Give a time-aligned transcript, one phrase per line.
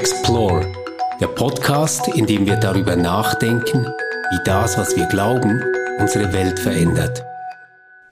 [0.00, 0.72] Explore,
[1.20, 5.62] der Podcast, in dem wir darüber nachdenken, wie das, was wir glauben,
[5.98, 7.22] unsere Welt verändert.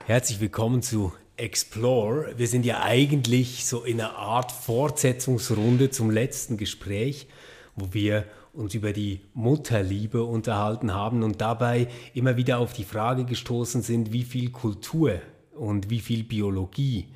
[0.05, 2.35] Herzlich willkommen zu Explore.
[2.37, 7.27] Wir sind ja eigentlich so in einer Art Fortsetzungsrunde zum letzten Gespräch,
[7.75, 13.25] wo wir uns über die Mutterliebe unterhalten haben und dabei immer wieder auf die Frage
[13.25, 15.23] gestoßen sind, wie viel Kultur
[15.55, 17.07] und wie viel Biologie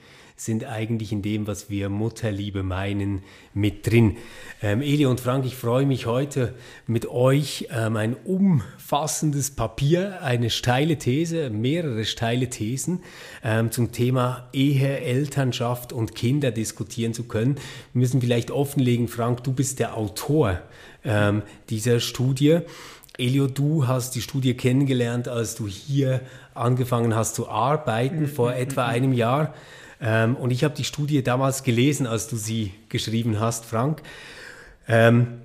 [0.44, 3.22] sind eigentlich in dem, was wir Mutterliebe meinen,
[3.54, 4.16] mit drin.
[4.60, 6.54] Ähm, Eli und Frank, ich freue mich heute
[6.86, 13.02] mit euch ähm, ein umfassendes Papier, eine steile These, mehrere steile Thesen
[13.44, 17.56] ähm, zum Thema Ehe, Elternschaft und Kinder diskutieren zu können.
[17.92, 20.60] Wir müssen vielleicht offenlegen, Frank, du bist der Autor
[21.04, 22.60] ähm, dieser Studie.
[23.18, 26.22] Elio, du hast die Studie kennengelernt, als du hier
[26.54, 29.54] angefangen hast zu arbeiten, vor etwa einem Jahr.
[30.02, 34.02] Ähm, und ich habe die Studie damals gelesen, als du sie geschrieben hast, Frank.
[34.88, 35.42] Ähm,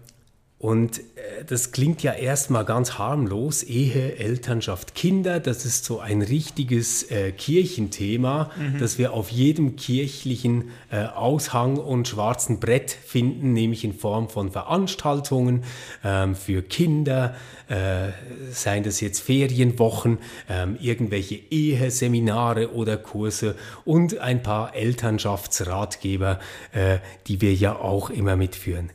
[0.59, 3.61] und äh, das klingt ja erstmal ganz harmlos.
[3.61, 8.79] Ehe, Elternschaft, Kinder, das ist so ein richtiges äh, Kirchenthema, mhm.
[8.79, 14.51] das wir auf jedem kirchlichen äh, Aushang und schwarzen Brett finden, nämlich in Form von
[14.51, 15.63] Veranstaltungen
[16.03, 17.35] ähm, für Kinder,
[17.67, 18.09] äh,
[18.51, 20.17] seien das jetzt Ferienwochen,
[20.49, 23.55] ähm, irgendwelche Eheseminare oder Kurse
[23.85, 26.39] und ein paar Elternschaftsratgeber,
[26.71, 28.89] äh, die wir ja auch immer mitführen.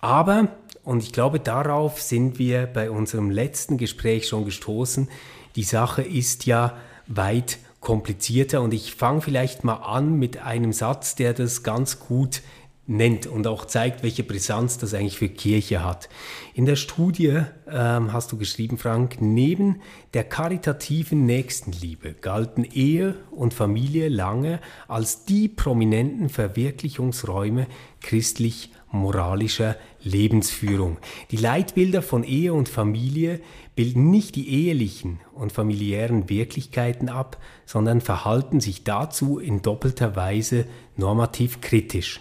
[0.00, 0.48] Aber
[0.86, 5.08] und ich glaube, darauf sind wir bei unserem letzten Gespräch schon gestoßen.
[5.56, 6.76] Die Sache ist ja
[7.08, 12.40] weit komplizierter und ich fange vielleicht mal an mit einem Satz, der das ganz gut
[12.86, 16.08] nennt und auch zeigt, welche Brisanz das eigentlich für Kirche hat.
[16.54, 19.80] In der Studie ähm, hast du geschrieben, Frank, neben
[20.14, 27.66] der karitativen Nächstenliebe galten Ehe und Familie lange als die prominenten Verwirklichungsräume
[28.00, 30.98] christlich moralischer Lebensführung.
[31.30, 33.40] Die Leitbilder von Ehe und Familie
[33.74, 40.66] bilden nicht die ehelichen und familiären Wirklichkeiten ab, sondern verhalten sich dazu in doppelter Weise
[40.96, 42.20] normativ kritisch.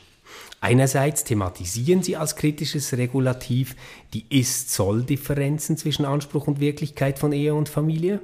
[0.62, 3.76] Einerseits thematisieren sie als kritisches Regulativ
[4.14, 8.20] die Ist-Soll-Differenzen zwischen Anspruch und Wirklichkeit von Ehe und Familie.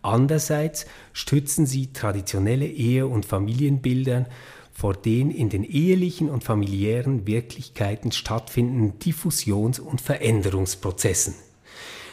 [0.00, 4.26] Andererseits stützen sie traditionelle Ehe- und Familienbildern
[4.72, 11.34] vor den in den ehelichen und familiären Wirklichkeiten stattfindenden Diffusions- und Veränderungsprozessen.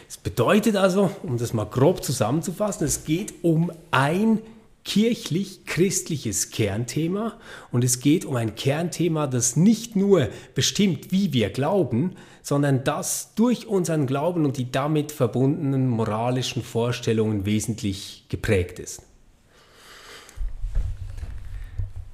[0.08, 4.40] Das bedeutet also, um das mal grob zusammenzufassen, es geht um ein
[4.84, 7.34] kirchlich-christliches Kernthema
[7.72, 13.36] und es geht um ein Kernthema, das nicht nur bestimmt, wie wir glauben, sondern das
[13.36, 19.03] durch unseren Glauben und die damit verbundenen moralischen Vorstellungen wesentlich geprägt ist.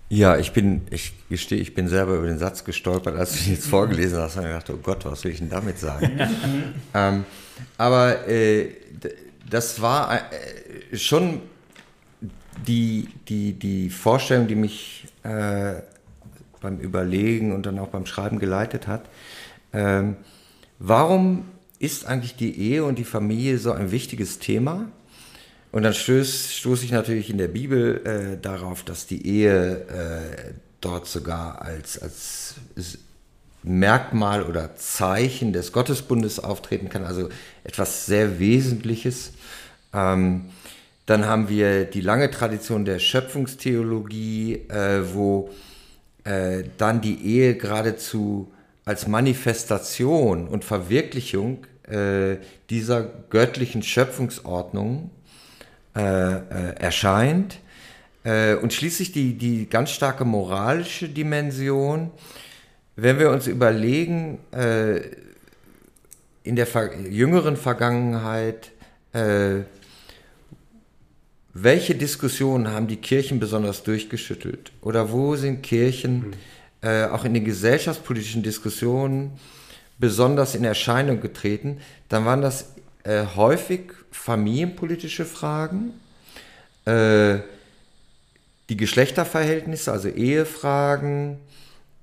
[0.07, 3.55] Ja, ich bin, ich gestehe, ich bin selber über den Satz gestolpert, als du ihn
[3.55, 6.19] jetzt vorgelesen hast und gedacht, oh Gott, was will ich denn damit sagen?
[6.93, 7.25] ähm,
[7.77, 8.69] aber äh,
[9.49, 11.41] das war äh, schon
[12.67, 15.75] die, die, die Vorstellung, die mich äh,
[16.61, 19.09] beim Überlegen und dann auch beim Schreiben geleitet hat.
[19.73, 20.17] Ähm,
[20.77, 21.45] warum
[21.79, 24.87] ist eigentlich die Ehe und die Familie so ein wichtiges Thema?
[25.75, 30.53] Und dann stoße stoß ich natürlich in der Bibel äh, darauf, dass die Ehe äh,
[30.79, 32.55] dort sogar als, als
[33.61, 37.27] Merkmal oder Zeichen des Gottesbundes auftreten kann, also
[37.65, 39.33] etwas sehr Wesentliches.
[39.93, 40.45] Ähm,
[41.07, 45.49] dann haben wir die lange Tradition der Schöpfungstheologie, äh, wo
[46.23, 48.49] äh, dann die Ehe geradezu
[48.85, 52.37] als Manifestation und Verwirklichung äh,
[52.69, 55.11] dieser göttlichen Schöpfungsordnung
[55.95, 57.59] erscheint.
[58.25, 62.11] Äh, und schließlich die, die ganz starke moralische Dimension.
[62.95, 65.01] Wenn wir uns überlegen, äh,
[66.43, 68.71] in der ver jüngeren Vergangenheit,
[69.13, 69.61] äh,
[71.53, 74.71] welche Diskussionen haben die Kirchen besonders durchgeschüttelt?
[74.81, 76.33] Oder wo sind Kirchen mhm.
[76.81, 79.31] äh, auch in den gesellschaftspolitischen Diskussionen
[79.99, 81.77] besonders in Erscheinung getreten?
[82.09, 82.73] Dann waren das
[83.03, 85.93] äh, häufig familienpolitische Fragen,
[86.85, 87.37] äh,
[88.69, 91.37] die Geschlechterverhältnisse, also Ehefragen,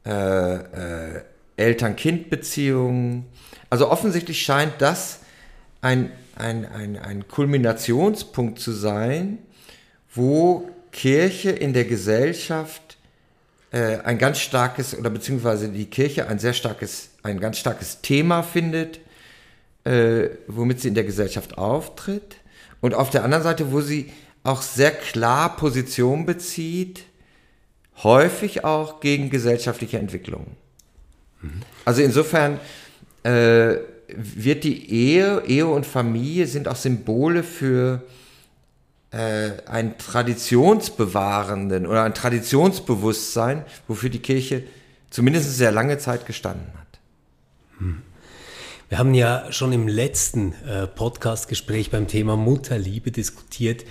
[0.07, 1.23] äh, äh,
[1.57, 3.27] Eltern-Kind-Beziehungen.
[3.71, 5.21] Also offensichtlich scheint das
[5.81, 9.39] ein, ein, ein, ein Kulminationspunkt zu sein,
[10.15, 12.99] wo Kirche in der Gesellschaft
[13.73, 18.43] äh, ein ganz starkes, oder beziehungsweise die Kirche ein sehr starkes, ein ganz starkes Thema
[18.43, 19.01] findet,
[19.85, 22.37] äh, womit sie in der Gesellschaft auftritt.
[22.81, 24.13] Und auf der anderen Seite, wo sie
[24.43, 27.05] auch sehr klar Position bezieht,
[28.03, 30.57] häufig auch gegen gesellschaftliche Entwicklungen.
[31.85, 32.61] Also insofern
[33.23, 33.77] äh,
[34.09, 38.03] wird die Ehe, Ehe und Familie sind auch Symbole für
[39.11, 44.65] äh, einen traditionsbewahrenden oder ein Traditionsbewusstsein, wofür die Kirche
[45.11, 46.99] zumindest sehr lange Zeit gestanden hat.
[47.79, 48.03] Hm.
[48.93, 53.87] Wir haben ja schon im letzten äh, Podcast-Gespräch beim Thema Mutterliebe diskutiert,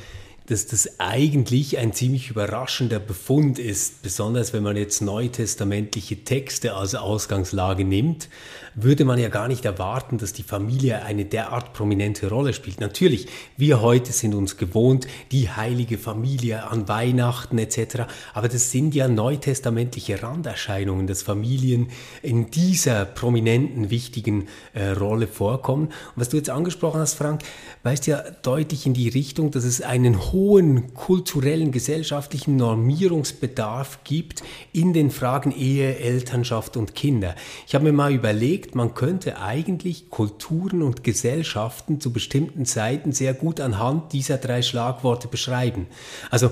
[0.48, 6.96] dass das eigentlich ein ziemlich überraschender Befund ist, besonders wenn man jetzt neutestamentliche Texte als
[6.96, 8.28] Ausgangslage nimmt
[8.76, 12.80] würde man ja gar nicht erwarten, dass die Familie eine derart prominente Rolle spielt.
[12.80, 13.28] Natürlich,
[13.58, 18.04] wir heute sind uns gewohnt, die heilige Familie an Weihnachten etc.
[18.34, 21.90] Aber das sind ja neutestamentliche Randerscheinungen, dass Familien
[22.22, 25.88] in dieser prominenten, wichtigen äh, Rolle vorkommen.
[25.88, 27.42] Und was du jetzt angesprochen hast, Frank,
[27.84, 34.94] weist ja deutlich in die Richtung, dass es einen hohen kulturellen, gesellschaftlichen Normierungsbedarf gibt in
[34.94, 37.36] den Fragen Ehe, Elternschaft und Kinder.
[37.68, 43.34] Ich habe mir mal überlegt, man könnte eigentlich Kulturen und Gesellschaften zu bestimmten Zeiten sehr
[43.34, 45.88] gut anhand dieser drei Schlagworte beschreiben.
[46.30, 46.52] Also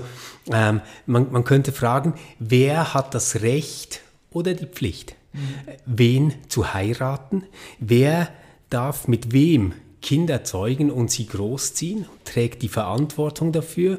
[0.52, 4.00] ähm, man, man könnte fragen, wer hat das Recht
[4.30, 5.38] oder die Pflicht, mhm.
[5.86, 7.44] wen zu heiraten,
[7.78, 8.28] wer
[8.68, 13.98] darf mit wem Kinder zeugen und sie großziehen, trägt die Verantwortung dafür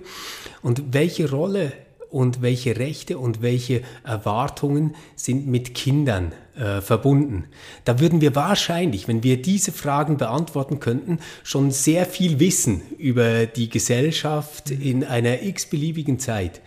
[0.61, 1.73] und welche Rolle
[2.09, 7.45] und welche Rechte und welche Erwartungen sind mit Kindern äh, verbunden.
[7.85, 13.45] Da würden wir wahrscheinlich, wenn wir diese Fragen beantworten könnten, schon sehr viel wissen über
[13.45, 16.61] die Gesellschaft in einer x-beliebigen Zeit.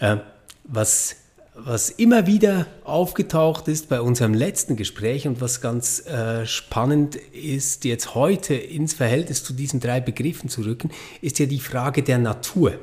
[0.00, 0.16] Äh,
[0.64, 1.16] was
[1.58, 7.84] was immer wieder aufgetaucht ist bei unserem letzten Gespräch und was ganz äh, spannend ist,
[7.84, 10.90] jetzt heute ins Verhältnis zu diesen drei Begriffen zu rücken,
[11.22, 12.78] ist ja die Frage der Natur.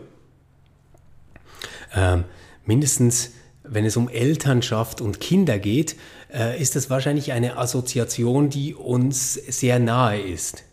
[1.95, 2.23] Ähm,
[2.65, 3.31] mindestens
[3.63, 5.95] wenn es um Elternschaft und Kinder geht,
[6.33, 10.63] äh, ist das wahrscheinlich eine Assoziation, die uns sehr nahe ist.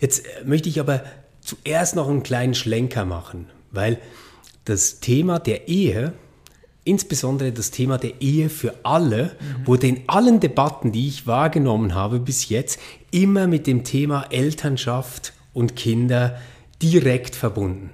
[0.00, 1.04] Jetzt äh, möchte ich aber
[1.40, 3.98] zuerst noch einen kleinen Schlenker machen, weil
[4.64, 6.12] das Thema der Ehe,
[6.90, 9.66] insbesondere das Thema der Ehe für alle, mhm.
[9.66, 12.80] wurde in allen Debatten, die ich wahrgenommen habe bis jetzt,
[13.12, 16.38] immer mit dem Thema Elternschaft und Kinder
[16.82, 17.90] direkt verbunden.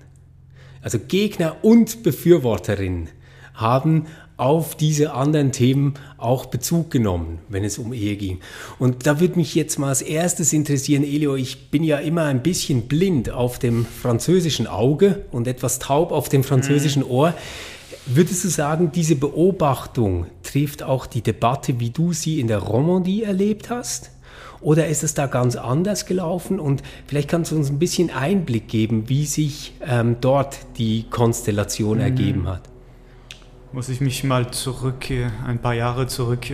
[0.81, 3.11] Also Gegner und Befürworterinnen
[3.55, 4.07] haben
[4.39, 8.41] auf diese anderen Themen auch Bezug genommen, wenn es um Ehe ging.
[8.79, 12.43] Und da würde mich jetzt mal als erstes interessieren, Elio, ich bin ja immer ein
[12.43, 17.11] bisschen blind auf dem französischen Auge und etwas taub auf dem französischen mhm.
[18.09, 23.25] Würdest du sagen, diese Beobachtung trifft auch die Debatte, wie du sie in der Romandie
[23.25, 24.13] erlebt hast?
[24.61, 26.61] Oder ist es da ganz anders gelaufen?
[26.61, 31.99] Und vielleicht kannst du uns ein bisschen Einblick geben, wie sich ähm, dort die Konstellation
[31.99, 32.05] mhm.
[32.05, 32.63] ergeben hat.
[33.73, 35.07] Muss ich mich mal zurück,
[35.45, 36.47] ein paar Jahre zurück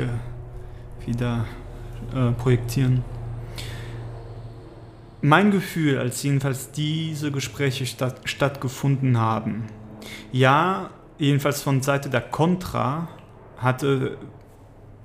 [1.05, 1.45] wieder
[2.15, 3.05] äh, projektieren.
[5.21, 9.65] Mein Gefühl, als jedenfalls diese Gespräche statt, stattgefunden haben,
[10.33, 10.91] ja,
[11.23, 13.09] jedenfalls von Seite der Contra
[13.57, 14.19] hatte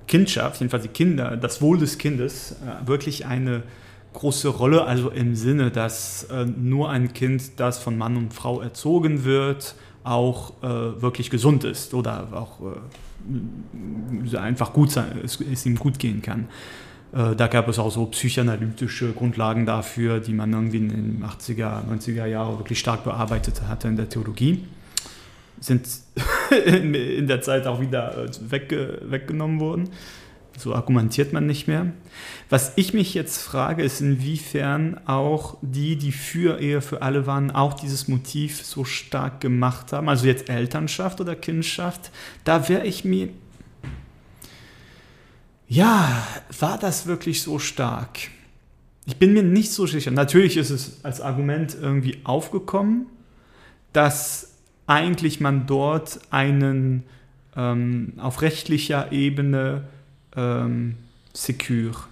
[0.06, 3.62] Kindschaft, jedenfalls die Kinder, das Wohl des Kindes, äh, wirklich eine
[4.14, 8.60] große Rolle, also im Sinne, dass äh, nur ein Kind, das von Mann und Frau
[8.60, 12.60] erzogen wird, auch äh, wirklich gesund ist oder auch
[14.40, 16.48] einfach gut sein, es, es, ihm gut gehen kann.
[17.12, 22.26] da gab es auch so psychoanalytische Grundlagen dafür, die man irgendwie in den 80er, 90er
[22.26, 24.64] Jahren wirklich stark bearbeitet hatte in der Theologie
[25.60, 25.88] sind
[26.64, 29.90] in der Zeit auch wieder äh, wegge weggenommen worden.
[30.58, 31.92] So argumentiert man nicht mehr.
[32.50, 37.52] Was ich mich jetzt frage, ist, inwiefern auch die, die für Ehe für alle waren,
[37.52, 40.08] auch dieses Motiv so stark gemacht haben.
[40.08, 42.10] Also jetzt Elternschaft oder Kindschaft.
[42.42, 43.28] Da wäre ich mir.
[45.68, 46.26] Ja,
[46.58, 48.18] war das wirklich so stark?
[49.06, 50.10] Ich bin mir nicht so sicher.
[50.10, 53.06] Natürlich ist es als Argument irgendwie aufgekommen,
[53.92, 54.47] dass
[54.88, 57.04] eigentlich man dort einen
[57.56, 59.84] ähm, auf rechtlicher Ebene
[60.34, 60.96] ähm,
[61.32, 62.04] secure,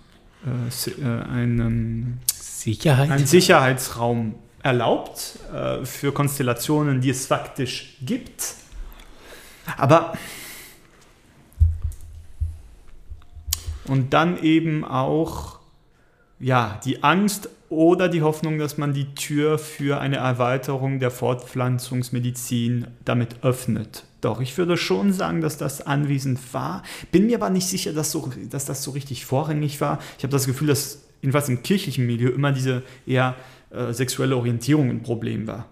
[0.44, 3.10] äh, äh, einen, Sicherheit.
[3.10, 8.54] einen Sicherheitsraum erlaubt äh, für Konstellationen, die es faktisch gibt.
[9.76, 10.12] Aber
[13.86, 15.55] und dann eben auch
[16.38, 22.88] ja, die Angst oder die Hoffnung, dass man die Tür für eine Erweiterung der Fortpflanzungsmedizin
[23.04, 24.04] damit öffnet.
[24.20, 26.82] Doch, ich würde schon sagen, dass das anwesend war.
[27.12, 29.98] Bin mir aber nicht sicher, dass, so, dass das so richtig vorrangig war.
[30.18, 33.34] Ich habe das Gefühl, dass jedenfalls im kirchlichen Milieu immer diese eher
[33.70, 35.66] äh, sexuelle Orientierung ein Problem war.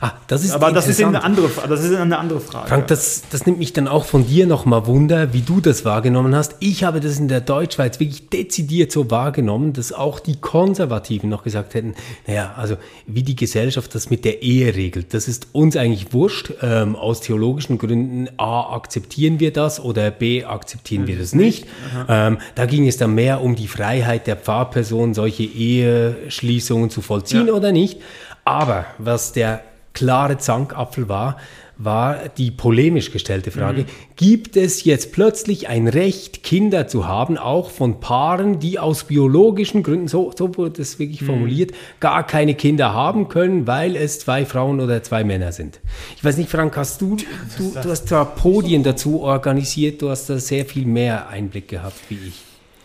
[0.00, 2.68] Ah, das ist Aber das ist, eine andere, das ist eine andere Frage.
[2.68, 6.34] Frank, das, das nimmt mich dann auch von dir nochmal Wunder, wie du das wahrgenommen
[6.34, 6.56] hast.
[6.60, 11.42] Ich habe das in der Deutschschweiz wirklich dezidiert so wahrgenommen, dass auch die Konservativen noch
[11.42, 11.94] gesagt hätten,
[12.26, 12.76] naja, also
[13.06, 16.52] wie die Gesellschaft das mit der Ehe regelt, das ist uns eigentlich wurscht.
[16.62, 21.66] Ähm, aus theologischen Gründen, A, akzeptieren wir das oder B, akzeptieren wir das nicht.
[22.08, 27.48] Ähm, da ging es dann mehr um die Freiheit der Pfarrperson, solche Eheschließungen zu vollziehen
[27.48, 27.52] ja.
[27.52, 28.00] oder nicht.
[28.44, 31.36] Aber was der klare Zankapfel war,
[31.76, 33.86] war die polemisch gestellte Frage, mhm.
[34.16, 39.82] gibt es jetzt plötzlich ein Recht, Kinder zu haben, auch von Paaren, die aus biologischen
[39.82, 41.26] Gründen, so, so wurde es wirklich mhm.
[41.26, 45.80] formuliert, gar keine Kinder haben können, weil es zwei Frauen oder zwei Männer sind.
[46.16, 47.16] Ich weiß nicht, Frank, hast du,
[47.58, 51.98] du, du hast da Podien dazu organisiert, du hast da sehr viel mehr Einblick gehabt
[52.08, 52.43] wie ich.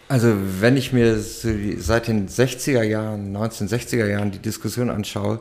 [0.09, 5.39] Also wenn ich mir seit den 60er Jahren, 1960er Jahren die Diskussion anschaue,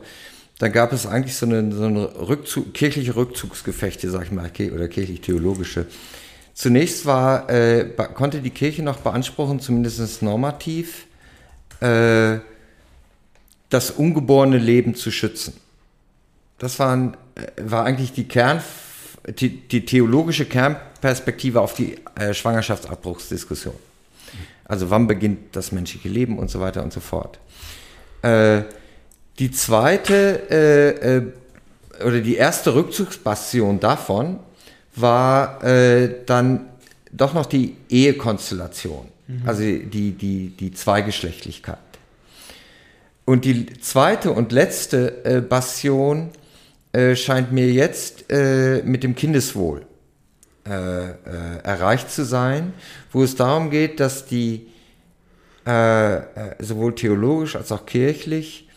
[0.58, 4.88] dann gab es eigentlich so eine, so eine Rückzug, kirchliche Rückzugsgefechte, sag ich mal, oder
[4.88, 5.87] kirchlich-theologische.
[6.52, 11.06] Zunächst war, äh, konnte die Kirche noch beanspruchen, zumindest normativ,
[11.80, 12.40] äh,
[13.70, 15.54] das ungeborene Leben zu schützen.
[16.58, 18.62] Das waren, äh, war eigentlich die Kern,
[19.28, 23.88] die, die theologische Kernperspektive auf die äh, Schwangerschaftsabbruchsdiskussion.
[24.68, 27.40] Also wann beginnt das menschliche Leben und so weiter und so fort.
[28.22, 28.62] Äh,
[29.38, 31.22] die zweite äh, äh,
[32.04, 34.38] oder die erste Rückzugsbastion davon
[34.94, 36.66] war äh, dann
[37.10, 39.42] doch noch die Ehekonstellation, mhm.
[39.46, 41.78] also die, die, die Zweigeschlechtlichkeit.
[43.25, 46.30] Und die zweite und letzte äh, Bastion
[46.92, 49.87] äh, scheint mir jetzt äh, mit dem Kindeswohl
[50.68, 51.12] äh, äh,
[51.62, 52.75] erreicht zu sein,
[53.12, 54.68] wo es darum geht, dass die
[55.66, 56.20] äh, äh
[56.58, 58.68] sowohl theologisch als auch kirchlich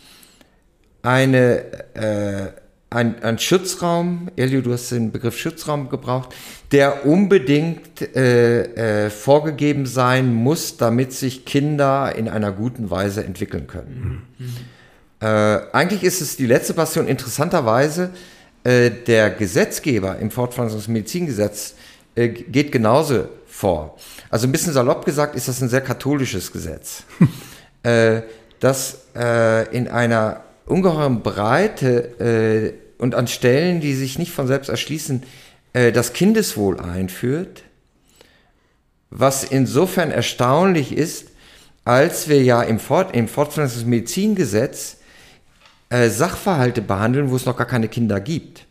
[1.01, 2.51] eine, äh,
[2.89, 6.35] ein, ein Schutzraum, Elio, du hast den Begriff Schutzraum gebraucht,
[6.71, 13.67] der unbedingt äh, äh, vorgegeben sein muss, damit sich Kinder in einer guten Weise entwickeln
[13.67, 14.27] können.
[14.37, 14.47] Mhm.
[15.21, 15.27] Äh,
[15.71, 17.07] eigentlich ist es die letzte Passion.
[17.07, 18.09] Interessanterweise,
[18.63, 21.75] äh, der Gesetzgeber im Fortpflanzungsmedizingesetz
[22.15, 23.97] äh, geht genauso vor.
[24.29, 27.03] Also ein bisschen salopp gesagt ist das ein sehr katholisches Gesetz,
[27.83, 28.21] äh,
[28.59, 34.69] das äh, in einer ungeheuren Breite äh, und an Stellen, die sich nicht von selbst
[34.69, 35.23] erschließen,
[35.73, 37.63] das Kindeswohl einführt,
[39.09, 41.29] was insofern erstaunlich ist,
[41.85, 44.97] als wir ja im, Fort im Fortpflanzungsmedizingesetz
[45.91, 48.65] äh, Sachverhalte behandeln, wo es noch gar keine Kinder gibt.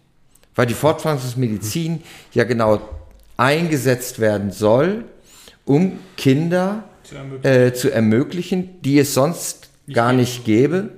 [0.55, 2.81] Weil die Fortpflanzungsmedizin ja genau
[3.37, 5.05] eingesetzt werden soll,
[5.65, 10.91] um Kinder zu ermöglichen, äh, zu ermöglichen die es sonst gar nicht gäbe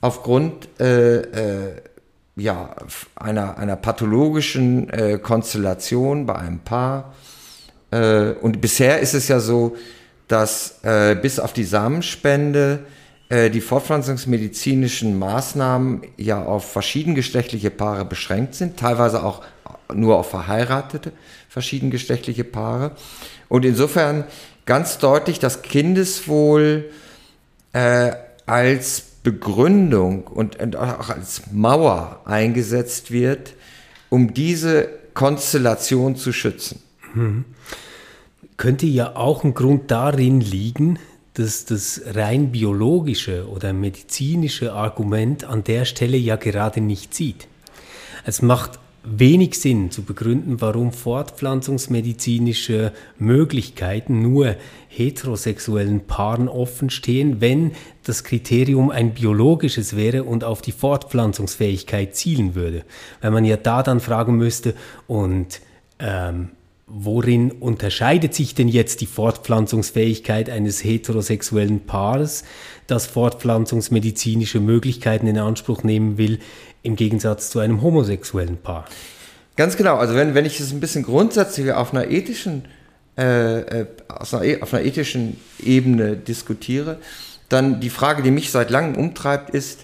[0.00, 1.82] aufgrund äh, äh,
[2.36, 2.74] ja,
[3.14, 7.14] einer, einer pathologischen äh, Konstellation bei einem Paar.
[7.90, 9.76] Äh, und bisher ist es ja so,
[10.28, 10.80] dass
[11.22, 12.80] bis auf die Samenspende
[13.28, 19.42] die fortpflanzungsmedizinischen Maßnahmen ja auf verschiedengeschlechtliche Paare beschränkt sind, teilweise auch
[19.92, 21.12] nur auf verheiratete
[21.48, 22.92] verschiedengeschlechtliche Paare.
[23.48, 24.24] Und insofern
[24.66, 26.90] ganz deutlich das Kindeswohl
[27.72, 28.12] äh,
[28.46, 33.54] als Begründung und auch als Mauer eingesetzt wird,
[34.08, 36.80] um diese Konstellation zu schützen.
[37.14, 37.44] Mhm.
[38.56, 40.98] Könnte ja auch ein Grund darin liegen,
[41.36, 47.46] dass das rein biologische oder medizinische Argument an der Stelle ja gerade nicht zieht.
[48.24, 54.56] Es macht wenig Sinn zu begründen, warum fortpflanzungsmedizinische Möglichkeiten nur
[54.88, 62.54] heterosexuellen Paaren offen stehen, wenn das Kriterium ein biologisches wäre und auf die Fortpflanzungsfähigkeit zielen
[62.54, 62.82] würde.
[63.20, 64.74] Weil man ja da dann fragen müsste,
[65.06, 65.60] und
[65.98, 66.50] ähm,
[66.86, 72.44] worin unterscheidet sich denn jetzt die Fortpflanzungsfähigkeit eines heterosexuellen Paares,
[72.86, 76.38] das fortpflanzungsmedizinische Möglichkeiten in Anspruch nehmen will,
[76.82, 78.84] im Gegensatz zu einem homosexuellen Paar.
[79.56, 82.66] Ganz genau, also wenn, wenn ich es ein bisschen grundsätzlicher auf einer ethischen,
[83.18, 86.98] äh, äh auf, einer, e, auf einer ethischen Ebene diskutiere,
[87.48, 89.80] dann die Frage, die mich seit langem umtreibt, ist,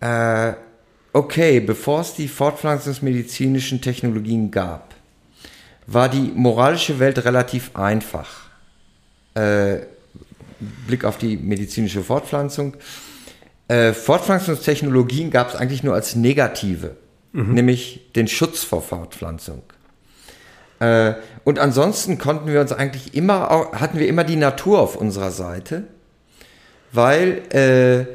[0.00, 0.52] äh,
[1.12, 4.89] okay, bevor es die fortpflanzungsmedizinischen Technologien gab,
[5.92, 8.28] war die moralische Welt relativ einfach.
[9.34, 9.80] Äh,
[10.86, 12.76] Blick auf die medizinische Fortpflanzung
[13.70, 16.96] äh, Fortpflanzungstechnologien gab es eigentlich nur als negative,
[17.32, 17.54] mhm.
[17.54, 19.62] nämlich den Schutz vor Fortpflanzung.
[20.80, 25.30] Äh, und ansonsten konnten wir uns eigentlich immer, hatten wir immer die Natur auf unserer
[25.30, 25.84] Seite,
[26.90, 28.12] weil äh,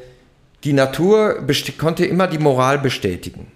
[0.66, 1.42] die Natur
[1.78, 3.50] konnte immer die Moral bestätigen.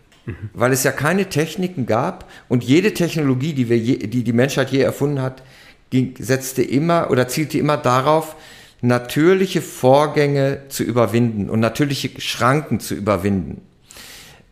[0.54, 4.72] Weil es ja keine Techniken gab und jede Technologie, die, wir je, die die Menschheit
[4.72, 5.44] je erfunden hat,
[5.90, 8.36] ging, setzte immer oder zielte immer darauf,
[8.82, 13.62] natürliche Vorgänge zu überwinden und natürliche Schranken zu überwinden.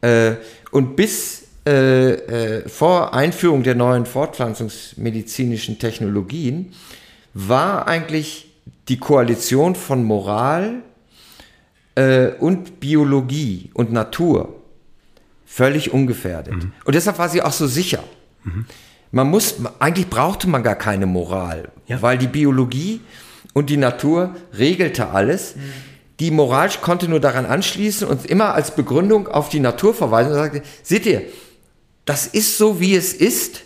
[0.02, 0.34] Äh,
[0.72, 6.74] und bis äh, äh, vor Einführung der neuen fortpflanzungsmedizinischen Technologien
[7.34, 8.48] war eigentlich
[8.88, 10.82] die Koalition von Moral
[11.96, 14.57] äh, und Biologie und Natur
[15.48, 16.54] völlig ungefährdet.
[16.54, 16.74] Mhm.
[16.84, 18.04] Und deshalb war sie auch so sicher.
[18.44, 18.66] Mhm.
[19.12, 22.02] Man muss, eigentlich brauchte man gar keine Moral, ja.
[22.02, 23.00] weil die Biologie
[23.54, 25.56] und die Natur regelte alles.
[25.56, 25.62] Mhm.
[26.20, 30.38] Die Moral konnte nur daran anschließen und immer als Begründung auf die Natur verweisen und
[30.38, 31.22] sagte, seht ihr,
[32.06, 33.64] das ist so, wie es ist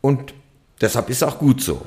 [0.00, 0.34] und
[0.80, 1.86] deshalb ist es auch gut so.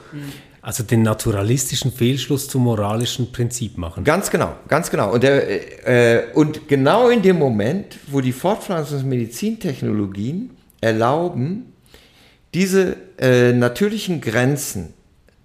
[0.66, 4.04] Also den naturalistischen Fehlschluss zum moralischen Prinzip machen.
[4.04, 5.14] Ganz genau, ganz genau.
[5.14, 11.72] Und, der, äh, und genau in dem Moment, wo die Fortpflanzungsmedizintechnologien erlauben,
[12.56, 14.96] diese äh, natürlichen Grenzen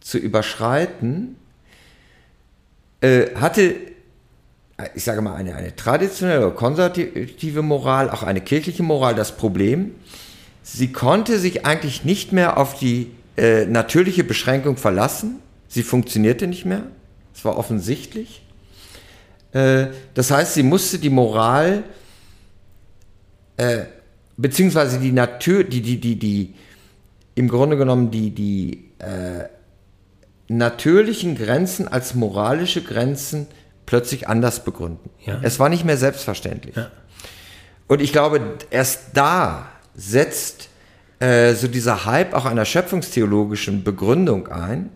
[0.01, 1.37] zu überschreiten,
[3.03, 3.75] äh, hatte
[4.95, 9.97] ich sage mal, eine, eine traditionelle oder konservative Moral, auch eine kirchliche Moral das Problem,
[10.63, 15.37] sie konnte sich eigentlich nicht mehr auf die äh, natürliche Beschränkung verlassen.
[15.67, 16.83] Sie funktionierte nicht mehr.
[17.35, 18.43] Es war offensichtlich.
[19.53, 21.85] Äh, das heißt, sie musste die Moral,
[23.57, 23.85] äh,
[24.37, 26.55] beziehungsweise die Natur, die, die, die, die,
[27.35, 29.49] im Grunde genommen die, die äh,
[30.49, 33.47] natürlichen Grenzen als moralische Grenzen
[33.87, 35.09] plötzlich anders begründen.
[35.25, 35.39] Ja.
[35.41, 36.77] Es war nicht mehr selbstverständlich.
[36.77, 36.91] Ja.
[37.87, 40.70] Und ich glaube, erst da setzt
[41.21, 44.91] äh, so dieser Hype auch einer schöpfungstheologischen Begründung ein.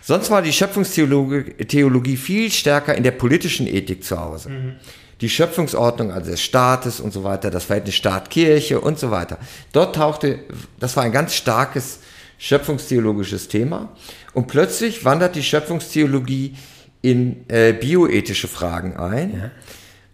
[0.00, 4.48] Sonst war die Schöpfungstheologie viel stärker in der politischen Ethik zu Hause.
[4.48, 4.76] Mhm.
[5.20, 9.38] Die Schöpfungsordnung also des Staates und so weiter, das Verhältnis Staat-Kirche und so weiter.
[9.72, 10.38] Dort tauchte,
[10.78, 11.98] das war ein ganz starkes
[12.38, 13.90] schöpfungstheologisches Thema.
[14.32, 16.56] Und plötzlich wandert die Schöpfungstheologie
[17.02, 19.50] in äh, bioethische Fragen ein, ja.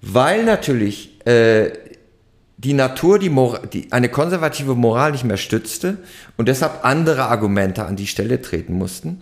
[0.00, 1.70] weil natürlich äh,
[2.58, 3.34] die Natur die,
[3.72, 5.98] die, eine konservative Moral nicht mehr stützte
[6.36, 9.20] und deshalb andere Argumente an die Stelle treten mussten.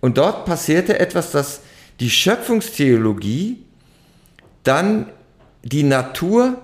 [0.00, 1.60] Und dort passierte etwas, dass
[2.00, 3.64] die Schöpfungstheologie
[4.62, 5.06] dann
[5.62, 6.62] die Natur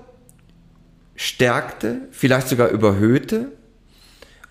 [1.17, 3.53] stärkte, vielleicht sogar überhöhte,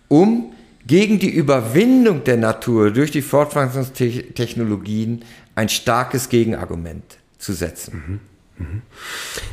[0.07, 0.53] um
[0.85, 5.23] gegen die Überwindung der Natur durch die Fortpflanzungstechnologien
[5.55, 8.19] ein starkes Gegenargument zu setzen.
[8.57, 8.65] Mhm.
[8.65, 8.81] Mhm.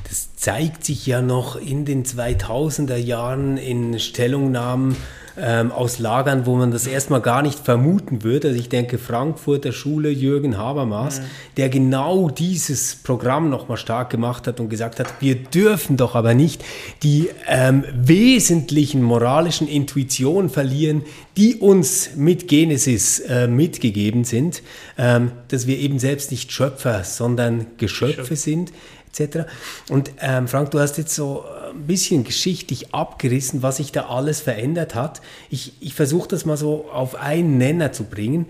[0.08, 4.96] Das zeigt sich ja noch in den 2000er Jahren in Stellungnahmen
[5.38, 8.48] ähm, aus Lagern, wo man das erstmal gar nicht vermuten würde.
[8.48, 11.24] Also ich denke Frankfurter Schule Jürgen Habermas, mhm.
[11.59, 16.33] der genau dieses Programm nochmal stark gemacht hat und gesagt hat, wir dürfen doch aber
[16.33, 16.64] nicht
[17.03, 21.03] die ähm, wesentlichen moralischen Intuitionen verlieren,
[21.37, 24.62] die uns mit Genesis äh, mitgegeben sind,
[24.96, 28.40] ähm, dass wir eben selbst nicht Schöpfer, sondern Geschöpfe Schöpf.
[28.40, 28.72] sind
[29.18, 29.49] etc.
[29.88, 34.40] Und ähm, Frank, du hast jetzt so ein bisschen geschichtlich abgerissen, was sich da alles
[34.40, 35.20] verändert hat.
[35.51, 38.46] Ich, ich versuche das mal so auf einen Nenner zu bringen.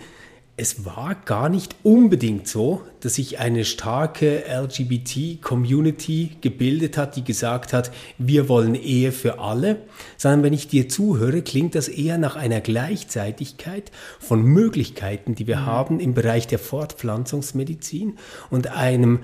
[0.57, 7.73] Es war gar nicht unbedingt so, dass sich eine starke LGBT-Community gebildet hat, die gesagt
[7.73, 9.79] hat, wir wollen Ehe für alle,
[10.19, 15.61] sondern wenn ich dir zuhöre, klingt das eher nach einer Gleichzeitigkeit von Möglichkeiten, die wir
[15.61, 15.67] mhm.
[15.67, 18.19] haben im Bereich der Fortpflanzungsmedizin
[18.51, 19.21] und einem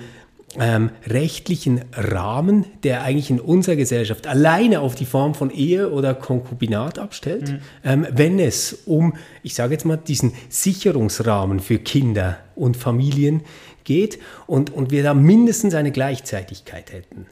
[0.59, 6.14] ähm, rechtlichen Rahmen, der eigentlich in unserer Gesellschaft alleine auf die Form von Ehe oder
[6.14, 7.59] Konkubinat abstellt, mhm.
[7.85, 13.42] ähm, wenn es um, ich sage jetzt mal, diesen Sicherungsrahmen für Kinder und Familien
[13.85, 17.26] geht und, und wir da mindestens eine Gleichzeitigkeit hätten.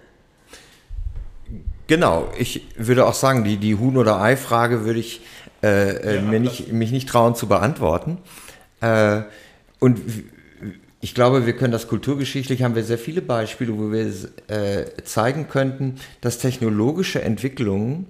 [1.87, 5.21] Genau, ich würde auch sagen, die, die Huhn- oder Ei-Frage würde ich
[5.63, 8.19] äh, äh ja, mir nicht, mich nicht trauen zu beantworten.
[8.81, 9.23] Äh,
[9.81, 10.01] und
[11.05, 14.11] ich glaube, wir können das kulturgeschichtlich, haben wir sehr viele Beispiele, wo wir
[14.49, 18.07] äh, zeigen könnten, dass technologische Entwicklungen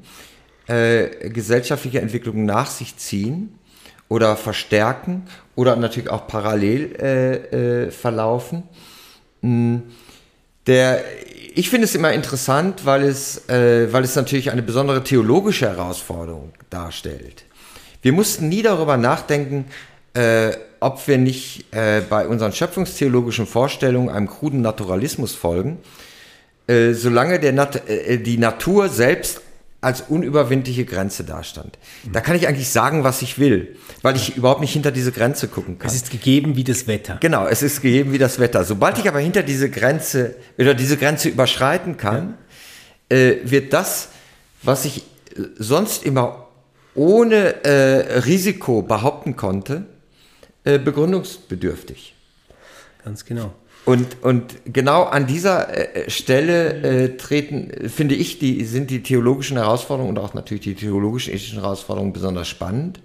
[0.68, 3.58] äh, gesellschaftliche Entwicklungen nach sich ziehen
[4.08, 5.24] oder verstärken
[5.56, 8.62] oder natürlich auch parallel äh, äh verlaufen.
[9.42, 9.82] Hm,
[10.68, 11.02] der,
[11.52, 16.52] ich finde es immer interessant, weil es, äh, weil es natürlich eine besondere theologische Herausforderung
[16.70, 17.44] darstellt.
[18.02, 19.64] Wir mussten nie darüber nachdenken,
[20.14, 20.52] äh,
[20.84, 25.78] ob wir nicht äh, bei unseren schöpfungstheologischen Vorstellungen einem kruden Naturalismus folgen,
[26.66, 29.40] äh, solange der Nat äh, die Natur selbst
[29.80, 31.78] als unüberwindliche Grenze dastand.
[32.10, 35.48] Da kann ich eigentlich sagen, was ich will, weil ich überhaupt nicht hinter diese Grenze
[35.48, 35.88] gucken kann.
[35.88, 37.18] Es ist gegeben wie das Wetter.
[37.20, 38.64] Genau, es ist gegeben wie das Wetter.
[38.64, 42.34] Sobald ich aber hinter diese Grenze oder diese Grenze überschreiten kann,
[43.10, 43.16] ja.
[43.18, 44.08] äh, wird das,
[44.62, 46.48] was ich äh, sonst immer
[46.94, 49.84] ohne äh, Risiko behaupten konnte,
[50.64, 52.14] äh, begründungsbedürftig.
[53.04, 53.52] Ganz genau.
[53.84, 59.58] Und, und genau an dieser äh, Stelle äh, treten, finde ich, die, sind die theologischen
[59.58, 63.00] Herausforderungen und auch natürlich die theologischen ethischen Herausforderungen besonders spannend.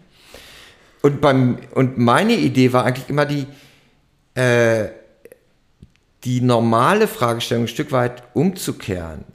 [1.01, 3.45] Und, beim, und meine Idee war eigentlich immer die,
[4.35, 4.87] äh,
[6.23, 9.25] die normale Fragestellung ein Stück weit umzukehren.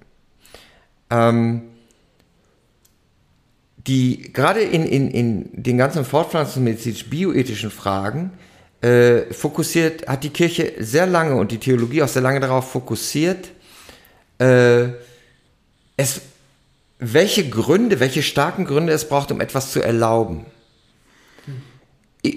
[1.10, 1.62] Ähm,
[3.87, 8.33] die gerade in, in, in den ganzen fortpflanzungsmedizinisch-bioethischen Fragen
[8.81, 13.51] äh, fokussiert, hat die Kirche sehr lange und die Theologie auch sehr lange darauf fokussiert,
[14.38, 14.88] äh,
[15.97, 16.23] es,
[16.99, 20.47] welche Gründe, welche starken Gründe es braucht, um etwas zu erlauben.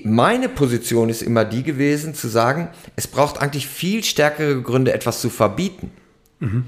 [0.03, 5.21] Meine Position ist immer die gewesen, zu sagen, es braucht eigentlich viel stärkere Gründe, etwas
[5.21, 5.91] zu verbieten.
[6.39, 6.65] Mhm.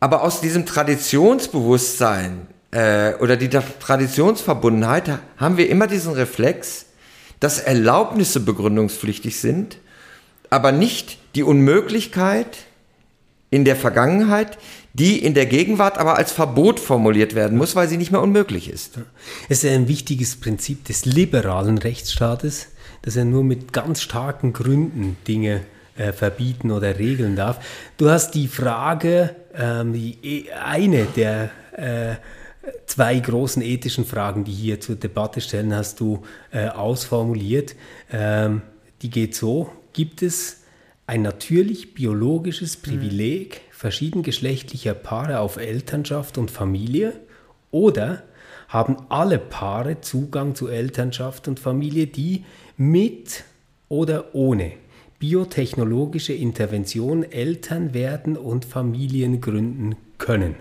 [0.00, 6.86] Aber aus diesem Traditionsbewusstsein äh, oder die Traditionsverbundenheit haben wir immer diesen Reflex,
[7.38, 9.78] dass Erlaubnisse begründungspflichtig sind,
[10.50, 12.58] aber nicht die Unmöglichkeit
[13.50, 14.58] in der Vergangenheit,
[14.94, 18.70] die in der Gegenwart aber als Verbot formuliert werden muss, weil sie nicht mehr unmöglich
[18.70, 18.98] ist.
[19.48, 22.68] Es ist ein wichtiges Prinzip des liberalen Rechtsstaates,
[23.02, 25.62] dass er nur mit ganz starken Gründen Dinge
[25.96, 27.58] äh, verbieten oder regeln darf.
[27.98, 32.16] Du hast die Frage, ähm, die, e, eine der äh,
[32.86, 37.74] zwei großen ethischen Fragen, die hier zur Debatte stellen, hast du äh, ausformuliert.
[38.12, 38.62] Ähm,
[39.02, 40.62] die geht so, gibt es
[41.06, 43.72] ein natürlich biologisches Privileg mhm.
[43.72, 47.12] verschiedengeschlechtlicher Paare auf Elternschaft und Familie
[47.70, 48.22] oder
[48.68, 52.44] haben alle Paare Zugang zu Elternschaft und Familie, die
[52.76, 53.44] mit
[53.88, 54.72] oder ohne
[55.18, 60.56] biotechnologische Intervention Eltern werden und Familien gründen können?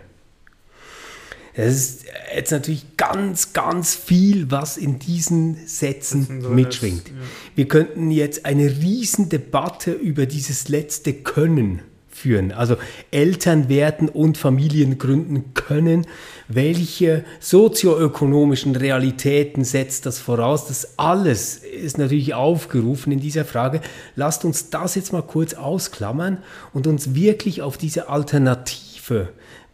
[1.56, 7.06] Das ist jetzt natürlich ganz, ganz viel, was in diesen Sätzen so mitschwingt.
[7.06, 7.22] Das, ja.
[7.56, 11.82] Wir könnten jetzt eine Riesendebatte über dieses letzte Können
[12.22, 12.52] führen.
[12.52, 12.78] Also
[13.10, 16.06] Eltern werden und Familien gründen können.
[16.48, 20.68] Welche sozioökonomischen Realitäten setzt das voraus?
[20.68, 23.82] Das alles ist natürlich aufgerufen in dieser Frage.
[24.16, 26.38] Lasst uns das jetzt mal kurz ausklammern
[26.74, 29.30] und uns wirklich auf diese Alternative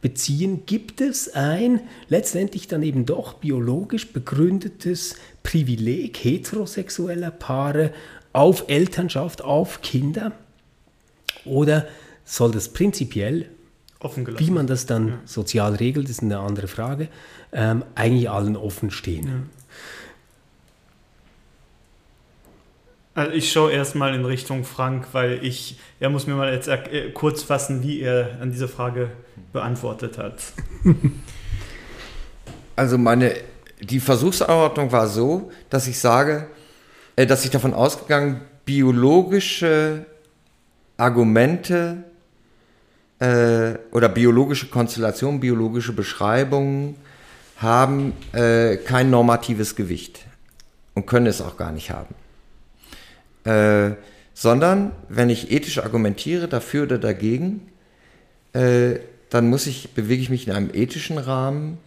[0.07, 7.91] beziehen, gibt es ein letztendlich dann eben doch biologisch begründetes Privileg heterosexueller Paare
[8.31, 10.31] auf Elternschaft, auf Kinder?
[11.43, 11.87] Oder
[12.23, 13.49] soll das prinzipiell,
[14.37, 15.19] wie man das dann ja.
[15.25, 17.09] sozial regelt, ist eine andere Frage,
[17.51, 19.27] ähm, eigentlich allen offen stehen?
[19.27, 19.33] Ja.
[23.17, 27.09] Also ich schaue erstmal in Richtung Frank, weil ich, er muss mir mal jetzt äh,
[27.15, 29.09] kurz fassen, wie er an diese Frage
[29.51, 30.35] beantwortet hat.
[32.75, 33.33] Also meine,
[33.81, 36.45] die Versuchsanordnung war so, dass ich sage,
[37.15, 40.05] äh, dass ich davon ausgegangen, biologische
[40.95, 42.03] Argumente
[43.17, 46.97] äh, oder biologische Konstellationen, biologische Beschreibungen
[47.57, 50.23] haben äh, kein normatives Gewicht
[50.93, 52.13] und können es auch gar nicht haben.
[53.47, 53.95] Äh,
[54.33, 57.69] sondern wenn ich ethisch argumentiere dafür oder dagegen,
[58.53, 61.77] äh, dann muss ich, bewege ich mich in einem ethischen Rahmen,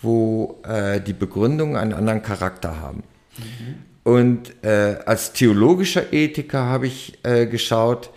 [0.00, 3.04] wo äh, die Begründungen einen anderen Charakter haben.
[3.36, 3.74] Mhm.
[4.02, 8.10] Und äh, als theologischer Ethiker habe ich äh, geschaut,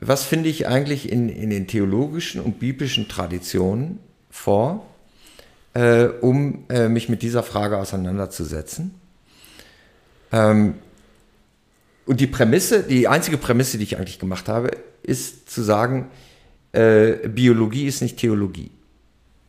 [0.00, 4.86] was finde ich eigentlich in, in den theologischen und biblischen Traditionen vor,
[5.74, 8.94] äh, um mich mit dieser Frage auseinanderzusetzen.
[10.32, 10.74] Ähm,
[12.08, 14.70] und die Prämisse, die einzige Prämisse, die ich eigentlich gemacht habe,
[15.02, 16.08] ist zu sagen,
[16.72, 18.70] äh, Biologie ist nicht Theologie.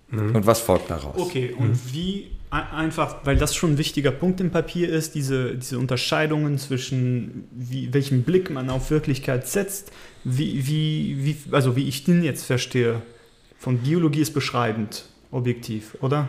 [0.10, 0.36] Mhm.
[0.36, 1.17] Und was folgt daraus?
[1.17, 1.80] Okay, und mhm.
[1.93, 7.45] wie einfach, weil das schon ein wichtiger Punkt im Papier ist, diese, diese Unterscheidungen zwischen
[7.52, 9.93] wie, welchem Blick man auf Wirklichkeit setzt,
[10.26, 13.02] wie, wie, wie, also wie ich den jetzt verstehe,
[13.58, 16.28] von Biologie ist beschreibend, objektiv, oder?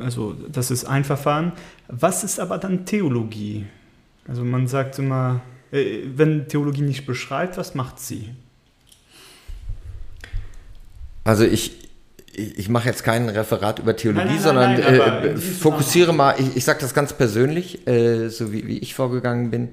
[0.00, 1.52] Also das ist ein Verfahren.
[1.86, 3.66] Was ist aber dann Theologie?
[4.28, 5.40] Also man sagt immer,
[5.72, 8.34] äh, wenn Theologie nicht beschreibt, was macht sie?
[11.24, 11.88] Also ich,
[12.32, 16.56] ich mache jetzt kein Referat über Theologie, nein, nein, sondern nein, äh, fokussiere mal, ich,
[16.56, 19.70] ich sage das ganz persönlich, äh, so wie, wie ich vorgegangen bin.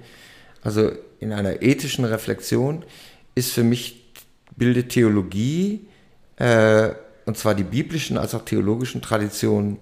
[0.64, 2.84] Also in einer ethischen Reflexion
[3.36, 4.02] ist für mich,
[4.56, 5.88] bildet Theologie
[6.38, 6.92] äh,
[7.26, 9.78] und zwar die biblischen als auch theologischen Traditionen,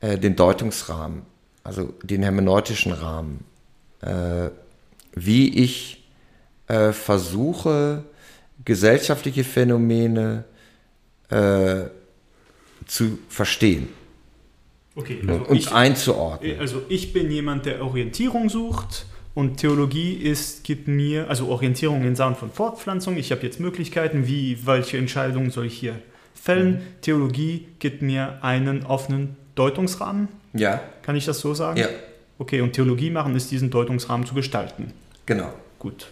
[0.00, 1.22] äh, den Deutungsrahmen,
[1.64, 3.44] also den hermeneutischen Rahmen,
[4.02, 4.50] äh,
[5.14, 6.04] wie ich
[6.68, 8.04] äh, versuche,
[8.64, 10.44] gesellschaftliche Phänomene
[11.28, 11.84] äh,
[12.86, 13.88] zu verstehen.
[14.94, 16.60] Okay, also und ich, einzuordnen.
[16.60, 22.14] Also ich bin jemand, der Orientierung sucht und Theologie ist, gibt mir, also Orientierung in
[22.14, 23.16] Sachen von Fortpflanzung.
[23.16, 25.98] Ich habe jetzt Möglichkeiten, wie, welche Entscheidungen soll ich hier
[26.34, 26.74] fällen.
[26.74, 26.80] Mhm.
[27.00, 30.28] Theologie gibt mir einen offenen Deutungsrahmen.
[30.52, 30.82] Ja.
[31.02, 31.78] Kann ich das so sagen?
[31.78, 31.88] Ja.
[32.42, 34.92] Okay, und Theologie machen ist, diesen Deutungsrahmen zu gestalten.
[35.26, 35.54] Genau.
[35.78, 36.08] Gut.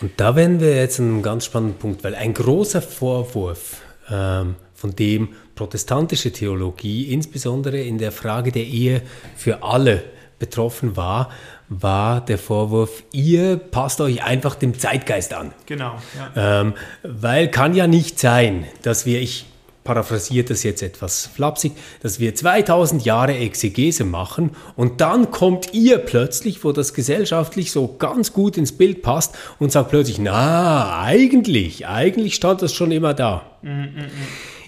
[0.00, 4.96] Und da wären wir jetzt einen ganz spannenden Punkt, weil ein großer Vorwurf, ähm, von
[4.96, 9.02] dem protestantische Theologie insbesondere in der Frage der Ehe
[9.36, 10.02] für alle
[10.40, 11.30] betroffen war,
[11.68, 15.52] war der Vorwurf, ihr passt euch einfach dem Zeitgeist an.
[15.66, 16.00] Genau.
[16.34, 16.62] Ja.
[16.62, 19.46] Ähm, weil kann ja nicht sein, dass wir, ich
[19.84, 25.98] paraphrasiert das jetzt etwas flapsig, dass wir 2000 Jahre Exegese machen und dann kommt ihr
[25.98, 31.86] plötzlich, wo das gesellschaftlich so ganz gut ins Bild passt und sagt plötzlich, na, eigentlich,
[31.86, 33.58] eigentlich stand das schon immer da.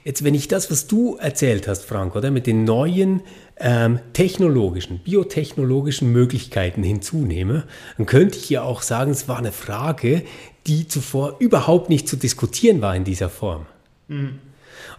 [0.04, 3.22] Jetzt, wenn ich das, was du erzählt hast, Frank, oder mit den neuen
[3.58, 7.64] ähm, technologischen, biotechnologischen Möglichkeiten hinzunehme,
[7.96, 10.22] dann könnte ich ja auch sagen, es war eine Frage,
[10.66, 13.66] die zuvor überhaupt nicht zu diskutieren war in dieser Form.
[14.08, 14.38] Mhm.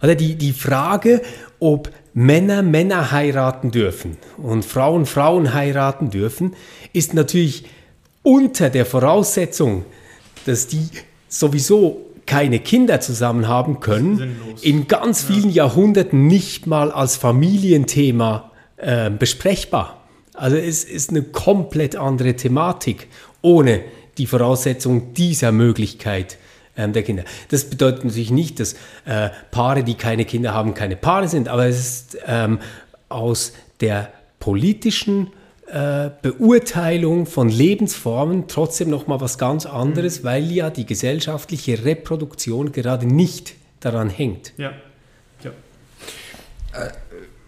[0.02, 1.22] Oder die, die Frage,
[1.58, 6.54] ob Männer Männer heiraten dürfen und Frauen Frauen heiraten dürfen,
[6.92, 7.66] ist natürlich
[8.22, 9.84] unter der Voraussetzung,
[10.46, 10.88] dass die
[11.28, 15.64] sowieso keine Kinder zusammen haben können, in ganz vielen ja.
[15.64, 20.02] Jahrhunderten nicht mal als Familienthema äh, besprechbar.
[20.34, 23.08] Also es ist eine komplett andere Thematik
[23.42, 23.80] ohne
[24.18, 26.38] die Voraussetzung dieser Möglichkeit
[26.86, 27.24] der Kinder.
[27.50, 31.66] Das bedeutet natürlich nicht, dass äh, Paare, die keine Kinder haben, keine Paare sind, aber
[31.66, 32.60] es ist ähm,
[33.08, 35.30] aus der politischen
[35.66, 40.24] äh, Beurteilung von Lebensformen trotzdem noch mal was ganz anderes, mhm.
[40.24, 44.54] weil ja die gesellschaftliche Reproduktion gerade nicht daran hängt.
[44.56, 44.72] Ja.
[45.42, 45.50] ja.
[46.72, 46.90] Äh,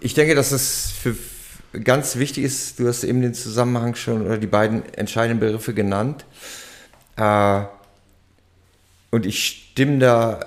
[0.00, 1.16] ich denke, dass es für
[1.84, 6.24] ganz wichtig ist, du hast eben den Zusammenhang schon oder die beiden entscheidenden Begriffe genannt.
[7.16, 7.62] Äh,
[9.10, 10.46] und ich stimme da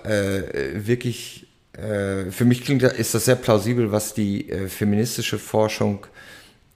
[0.73, 6.05] wirklich, für mich klingt, ist das sehr plausibel, was die feministische Forschung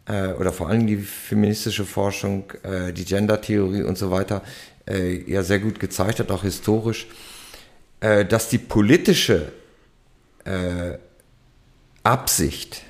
[0.07, 4.41] äh, oder vor allem die feministische Forschung, äh, die Gender-Theorie und so weiter
[4.87, 7.07] äh, ja sehr gut gezeigt hat, auch historisch,
[7.99, 9.51] äh, dass die politische
[10.45, 10.97] äh,
[12.03, 12.83] Absicht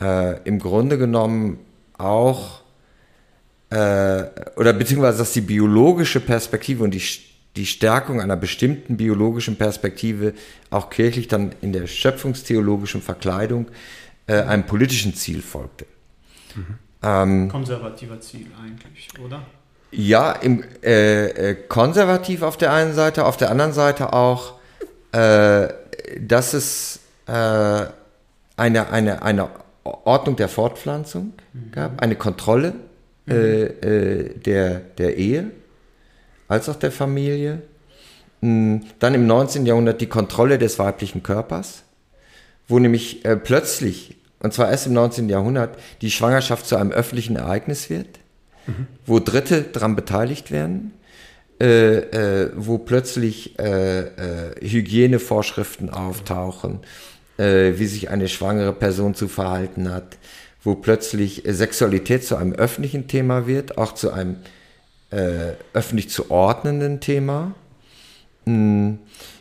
[0.00, 1.60] äh, im Grunde genommen
[1.96, 2.62] auch
[3.70, 7.02] oder beziehungsweise dass die biologische Perspektive und die
[7.58, 10.32] die Stärkung einer bestimmten biologischen Perspektive
[10.70, 13.66] auch kirchlich dann in der schöpfungstheologischen Verkleidung
[14.28, 15.86] äh, einem politischen Ziel folgte.
[16.54, 16.78] Mhm.
[17.02, 19.42] Ähm, Konservativer Ziel eigentlich, oder?
[19.90, 24.54] Ja, im, äh, äh, konservativ auf der einen Seite, auf der anderen Seite auch,
[25.12, 25.68] äh,
[26.20, 27.86] dass es äh,
[28.56, 29.50] eine, eine, eine
[29.82, 31.72] Ordnung der Fortpflanzung mhm.
[31.72, 32.74] gab, eine Kontrolle
[33.28, 33.88] mhm.
[33.88, 35.50] Äh, der, der Ehe
[36.48, 37.62] als auch der Familie.
[38.40, 39.66] Hm, dann im 19.
[39.66, 41.82] Jahrhundert die Kontrolle des weiblichen Körpers,
[42.68, 45.28] wo nämlich äh, plötzlich und zwar erst im 19.
[45.28, 48.20] Jahrhundert, die Schwangerschaft zu einem öffentlichen Ereignis wird,
[48.66, 48.86] mhm.
[49.06, 50.92] wo Dritte daran beteiligt werden,
[51.60, 51.96] äh,
[52.44, 56.80] äh, wo plötzlich äh, äh Hygienevorschriften auftauchen,
[57.36, 60.18] äh, wie sich eine schwangere Person zu verhalten hat,
[60.62, 64.36] wo plötzlich Sexualität zu einem öffentlichen Thema wird, auch zu einem
[65.10, 67.54] äh, öffentlich zu ordnenden Thema.
[68.44, 68.98] Hm.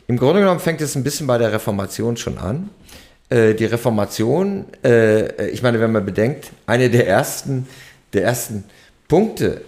[0.08, 2.70] Im Grunde genommen fängt es ein bisschen bei der Reformation schon an.
[3.30, 7.68] Äh, die Reformation, äh, ich meine, wenn man bedenkt, eine der ersten,
[8.14, 8.64] der ersten
[9.10, 9.62] Punkte,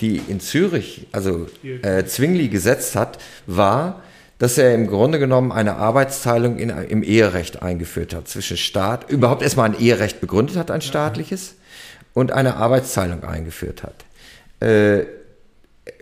[0.00, 1.46] die in Zürich, also
[1.82, 4.02] äh, Zwingli gesetzt hat, war,
[4.38, 9.42] dass er im Grunde genommen eine Arbeitsteilung in, im Eherecht eingeführt hat zwischen Staat, überhaupt
[9.42, 11.54] erstmal ein Eherecht begründet hat, ein staatliches,
[12.14, 14.04] und eine Arbeitsteilung eingeführt hat.
[14.60, 15.06] Äh,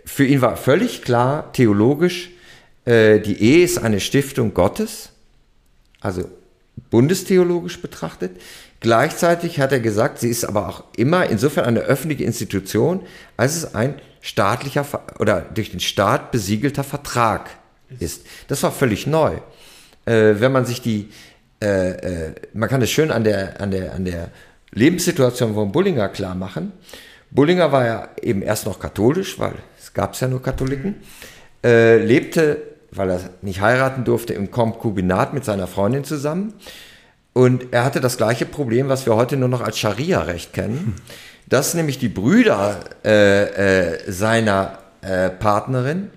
[0.05, 2.29] für ihn war völlig klar, theologisch,
[2.85, 5.09] äh, die Ehe ist eine Stiftung Gottes,
[6.01, 6.29] also
[6.89, 8.39] bundestheologisch betrachtet.
[8.79, 13.01] Gleichzeitig hat er gesagt, sie ist aber auch immer insofern eine öffentliche Institution,
[13.37, 14.85] als es ein staatlicher
[15.19, 17.62] oder durch den Staat besiegelter Vertrag ist.
[18.47, 19.33] Das war völlig neu.
[20.05, 21.09] Äh, wenn man sich die,
[21.61, 24.29] äh, äh, man kann es schön an der, an der, an der
[24.71, 26.73] Lebenssituation von Bullinger klar machen.
[27.31, 30.95] Bullinger war ja eben erst noch katholisch, weil es gab ja nur Katholiken,
[31.63, 36.53] äh, lebte weil er nicht heiraten durfte, im Konkubinat mit seiner Freundin zusammen.
[37.33, 40.93] Und er hatte das gleiche Problem, was wir heute nur noch als Scharia-Recht kennen,
[41.47, 44.77] dass nämlich die Brüder äh, äh, seiner
[45.39, 46.11] Partnerin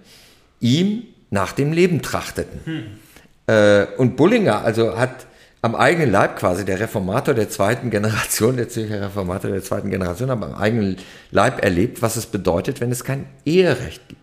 [0.61, 2.61] ihm nach dem Leben trachteten.
[2.65, 3.87] Hm.
[3.99, 5.27] und Bullinger also hat
[5.67, 10.31] am eigenen Leib quasi, der Reformator der zweiten Generation, der Zürcher Reformator der zweiten Generation,
[10.31, 10.97] hat am eigenen
[11.31, 14.21] Leib erlebt, was es bedeutet, wenn es kein Eherecht gibt.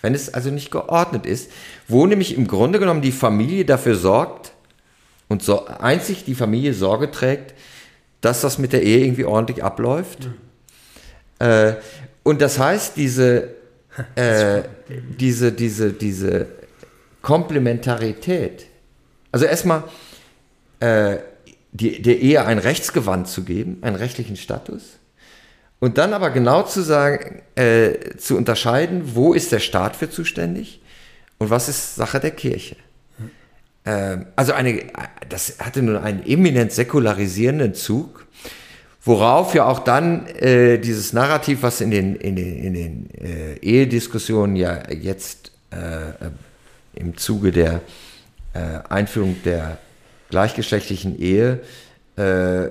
[0.00, 1.50] Wenn es also nicht geordnet ist,
[1.88, 4.52] wo nämlich im Grunde genommen die Familie dafür sorgt
[5.28, 7.54] und so, einzig die Familie Sorge trägt,
[8.20, 10.26] dass das mit der Ehe irgendwie ordentlich abläuft.
[11.40, 11.46] Mhm.
[11.46, 11.74] Äh,
[12.22, 13.50] und das heißt, diese,
[14.14, 16.46] äh, diese, diese, diese
[17.22, 18.66] Komplementarität,
[19.32, 19.84] also erstmal,
[20.80, 21.16] äh,
[21.72, 24.98] die, der Ehe ein Rechtsgewand zu geben, einen rechtlichen Status.
[25.78, 30.80] Und dann aber genau zu sagen, äh, zu unterscheiden, wo ist der Staat für zuständig
[31.38, 32.76] und was ist Sache der Kirche.
[33.84, 34.84] Äh, also eine,
[35.28, 38.26] das hatte nun einen eminent säkularisierenden Zug,
[39.06, 43.54] worauf ja auch dann äh, dieses Narrativ, was in den, in den, in den äh,
[43.62, 46.30] Ehediskussionen ja jetzt äh,
[46.94, 47.82] im Zuge der
[48.52, 49.78] äh, Einführung der
[50.28, 51.60] gleichgeschlechtlichen Ehe
[52.16, 52.66] äh,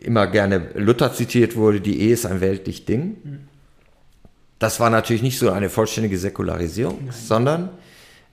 [0.00, 3.46] immer gerne Luther zitiert wurde, die Ehe ist ein weltlich Ding.
[4.58, 7.14] Das war natürlich nicht so eine vollständige Säkularisierung, Nein.
[7.14, 7.68] sondern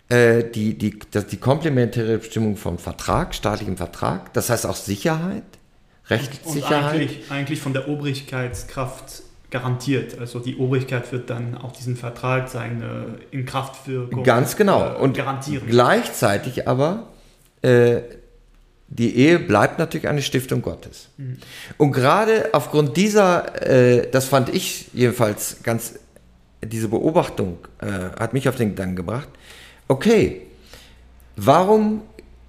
[0.10, 0.98] äh, die, die,
[1.32, 5.44] die komplementäre Bestimmung von Vertrag, staatlichem Vertrag, das heißt auch Sicherheit,
[6.10, 6.94] Rechtssicherheit.
[6.94, 10.20] Und eigentlich, eigentlich von der Obrigkeitskraft garantiert.
[10.20, 14.98] Also die Obrigkeit wird dann auch diesen Vertrag seine in Kraft für Ganz genau.
[15.00, 15.68] Und garantieren.
[15.68, 17.08] Gleichzeitig aber
[17.62, 18.02] äh,
[18.88, 21.10] die Ehe bleibt natürlich eine Stiftung Gottes.
[21.18, 21.38] Mhm.
[21.78, 26.00] Und gerade aufgrund dieser, äh, das fand ich jedenfalls ganz,
[26.64, 29.30] diese Beobachtung äh, hat mich auf den Gedanken gebracht,
[29.88, 30.42] okay,
[31.36, 32.02] warum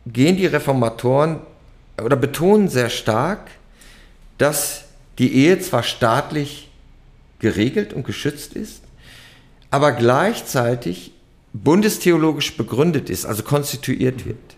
[0.06, 1.40] gehen die Reformatoren
[2.02, 3.50] oder betonen sehr stark,
[4.38, 4.84] dass
[5.18, 6.70] die Ehe zwar staatlich
[7.38, 8.82] geregelt und geschützt ist,
[9.70, 11.12] aber gleichzeitig
[11.52, 14.56] bundestheologisch begründet ist, also konstituiert wird.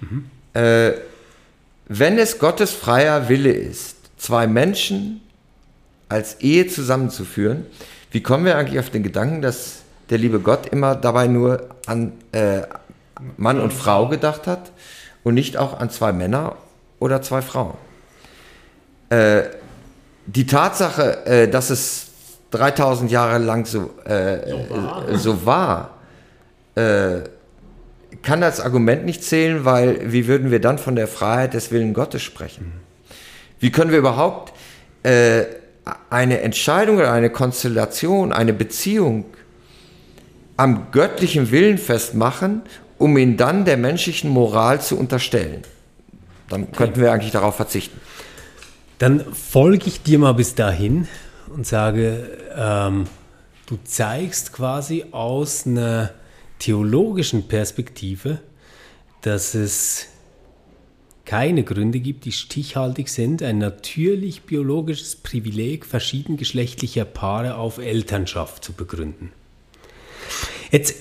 [0.00, 0.92] Mhm äh,
[1.88, 5.20] wenn es Gottes freier Wille ist, zwei Menschen
[6.08, 7.66] als Ehe zusammenzuführen,
[8.10, 12.12] wie kommen wir eigentlich auf den Gedanken, dass der liebe Gott immer dabei nur an
[12.32, 12.62] äh,
[13.36, 14.72] Mann und Frau gedacht hat
[15.24, 16.56] und nicht auch an zwei Männer
[16.98, 17.74] oder zwei Frauen?
[19.10, 19.44] Äh,
[20.26, 22.06] die Tatsache, äh, dass es
[22.50, 25.90] 3000 Jahre lang so, äh, so war,
[26.76, 27.22] war äh,
[28.22, 31.94] kann als Argument nicht zählen, weil wie würden wir dann von der Freiheit des Willen
[31.94, 32.72] Gottes sprechen?
[33.58, 34.52] Wie können wir überhaupt
[35.02, 35.44] äh,
[36.10, 39.24] eine Entscheidung oder eine Konstellation, eine Beziehung
[40.56, 42.62] am göttlichen Willen festmachen,
[43.02, 45.62] um ihn dann der menschlichen Moral zu unterstellen?
[46.48, 48.00] Dann könnten wir eigentlich darauf verzichten.
[48.98, 51.08] Dann folge ich dir mal bis dahin
[51.52, 53.06] und sage, ähm,
[53.66, 56.10] du zeigst quasi aus einer
[56.60, 58.38] theologischen Perspektive,
[59.22, 60.06] dass es
[61.24, 68.72] keine Gründe gibt, die stichhaltig sind, ein natürlich biologisches Privileg verschiedengeschlechtlicher Paare auf Elternschaft zu
[68.72, 69.32] begründen.
[70.70, 70.94] Jetzt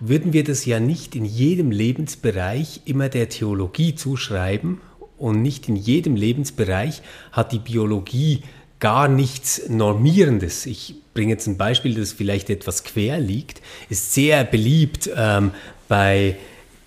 [0.00, 4.80] würden wir das ja nicht in jedem Lebensbereich immer der Theologie zuschreiben
[5.18, 8.42] und nicht in jedem Lebensbereich hat die Biologie
[8.80, 10.64] gar nichts Normierendes.
[10.64, 13.60] Ich bringe jetzt ein Beispiel, das vielleicht etwas quer liegt,
[13.90, 15.50] ist sehr beliebt ähm,
[15.86, 16.36] bei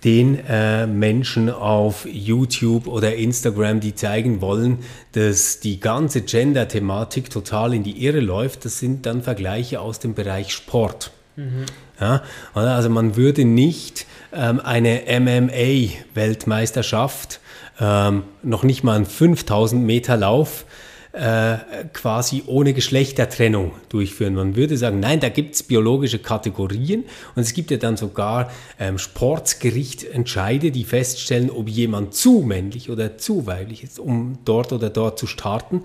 [0.04, 4.80] den äh, Menschen auf YouTube oder Instagram, die zeigen wollen,
[5.13, 8.65] dass die ganze Gender-Thematik total in die Irre läuft.
[8.65, 11.12] Das sind dann Vergleiche aus dem Bereich Sport.
[11.36, 11.65] Mhm.
[11.99, 17.39] Ja, also man würde nicht ähm, eine MMA-Weltmeisterschaft,
[17.79, 20.65] ähm, noch nicht mal einen 5000 Meter Lauf,
[21.13, 21.58] äh,
[21.93, 24.34] quasi ohne Geschlechtertrennung durchführen.
[24.34, 28.49] Man würde sagen, nein, da gibt es biologische Kategorien und es gibt ja dann sogar
[28.79, 34.89] ähm, Sportsgerichtentscheide, die feststellen, ob jemand zu männlich oder zu weiblich ist, um dort oder
[34.89, 35.84] dort zu starten.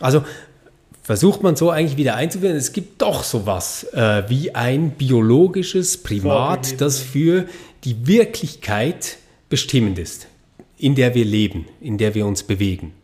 [0.00, 0.24] Also
[1.04, 2.56] versucht man so eigentlich wieder einzuführen.
[2.56, 7.46] Es gibt doch sowas äh, wie ein biologisches Primat, das für
[7.84, 9.18] die Wirklichkeit
[9.50, 10.26] bestimmend ist,
[10.78, 12.94] in der wir leben, in der wir uns bewegen.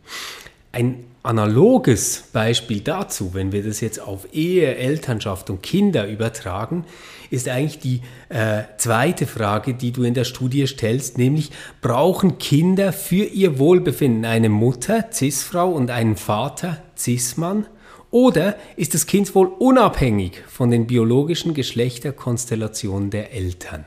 [0.71, 6.85] Ein analoges Beispiel dazu, wenn wir das jetzt auf Ehe, Elternschaft und Kinder übertragen,
[7.29, 11.51] ist eigentlich die äh, zweite Frage, die du in der Studie stellst, nämlich
[11.81, 17.67] brauchen Kinder für ihr Wohlbefinden eine Mutter, Cis-Frau und einen Vater, Cis-Mann?
[18.11, 23.85] Oder ist das Kind wohl unabhängig von den biologischen Geschlechterkonstellationen der Eltern?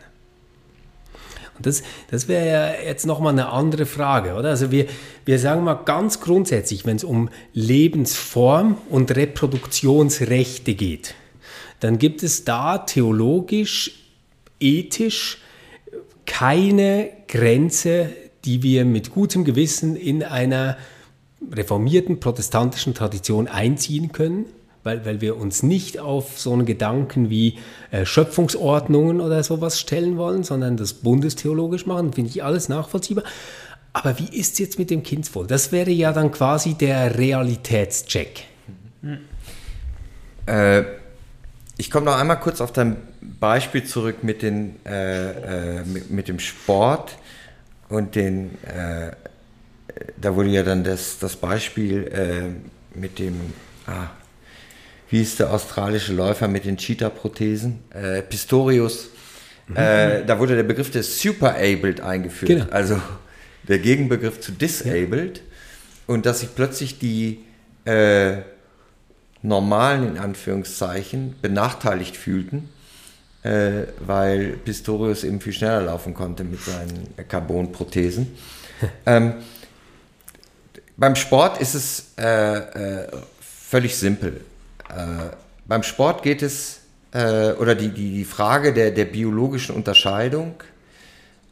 [1.61, 4.49] Das, das wäre ja jetzt nochmal eine andere Frage, oder?
[4.49, 4.87] Also wir,
[5.25, 11.15] wir sagen mal ganz grundsätzlich, wenn es um Lebensform und Reproduktionsrechte geht,
[11.81, 14.09] dann gibt es da theologisch,
[14.59, 15.43] ethisch
[16.27, 18.11] keine Grenze,
[18.45, 20.77] die wir mit gutem Gewissen in einer
[21.53, 24.47] reformierten protestantischen Tradition einziehen können,
[24.83, 27.59] weil, weil wir uns nicht auf so einen Gedanken wie
[27.91, 33.25] äh, Schöpfungsordnungen oder sowas stellen wollen, sondern das bundestheologisch machen, finde ich alles nachvollziehbar.
[33.93, 35.47] Aber wie ist es jetzt mit dem Kindswohl?
[35.47, 38.45] Das wäre ja dann quasi der Realitätscheck.
[40.47, 40.83] Äh,
[41.77, 46.29] ich komme noch einmal kurz auf dein Beispiel zurück mit, den, äh, äh mit, mit,
[46.29, 47.17] dem Sport
[47.89, 49.13] und den, äh,
[50.17, 53.41] da wurde ja dann das, das Beispiel äh, mit dem,
[53.87, 54.09] ah,
[55.11, 57.81] wie ist der australische Läufer mit den Cheetah-Prothesen?
[57.91, 59.11] Äh, Pistorius.
[59.69, 59.77] Mhm.
[59.77, 62.67] Äh, da wurde der Begriff des Superabled eingeführt, genau.
[62.71, 63.01] also
[63.69, 65.39] der Gegenbegriff zu Disabled.
[65.39, 65.45] Ja.
[66.07, 67.45] Und dass sich plötzlich die
[67.85, 68.39] äh,
[69.43, 72.69] normalen, in Anführungszeichen, benachteiligt fühlten,
[73.43, 78.33] äh, weil Pistorius eben viel schneller laufen konnte mit seinen Carbon-Prothesen.
[79.07, 79.35] ähm,
[80.97, 83.09] beim Sport ist es äh, äh,
[83.41, 84.41] völlig simpel.
[84.89, 85.35] Äh,
[85.67, 86.81] beim Sport geht es,
[87.13, 90.55] äh, oder die, die, die Frage der, der biologischen Unterscheidung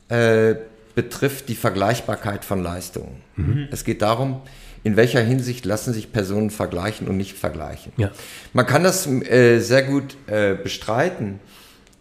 [0.09, 0.55] äh,
[0.95, 3.23] betrifft die Vergleichbarkeit von Leistungen.
[3.37, 3.69] Mhm.
[3.71, 4.43] Es geht darum,
[4.85, 7.93] in welcher Hinsicht lassen sich Personen vergleichen und nicht vergleichen.
[7.97, 8.11] Ja.
[8.53, 11.41] Man kann das äh, sehr gut äh, bestreiten.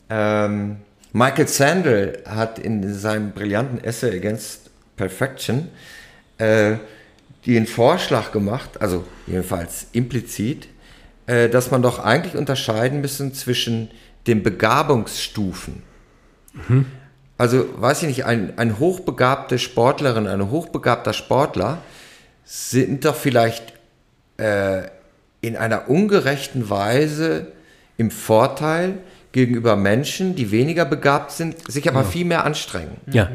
[0.10, 0.78] Ähm,
[1.14, 5.70] Michael Sandel hat in seinem brillanten Essay Against Perfection
[6.38, 6.76] äh,
[7.46, 10.68] den Vorschlag gemacht, also jedenfalls implizit,
[11.26, 13.90] äh, dass man doch eigentlich unterscheiden müssen zwischen
[14.28, 15.84] den Begabungsstufen.
[16.68, 16.86] Mhm.
[17.38, 21.80] Also, weiß ich nicht, ein, ein hochbegabte Sportlerin, ein hochbegabter Sportler
[22.46, 23.74] sind doch vielleicht
[24.38, 24.84] äh,
[25.42, 27.48] in einer ungerechten Weise
[27.98, 29.00] im Vorteil
[29.32, 32.08] gegenüber Menschen, die weniger begabt sind, sich aber ja.
[32.08, 32.98] viel mehr anstrengen.
[33.12, 33.30] Ja.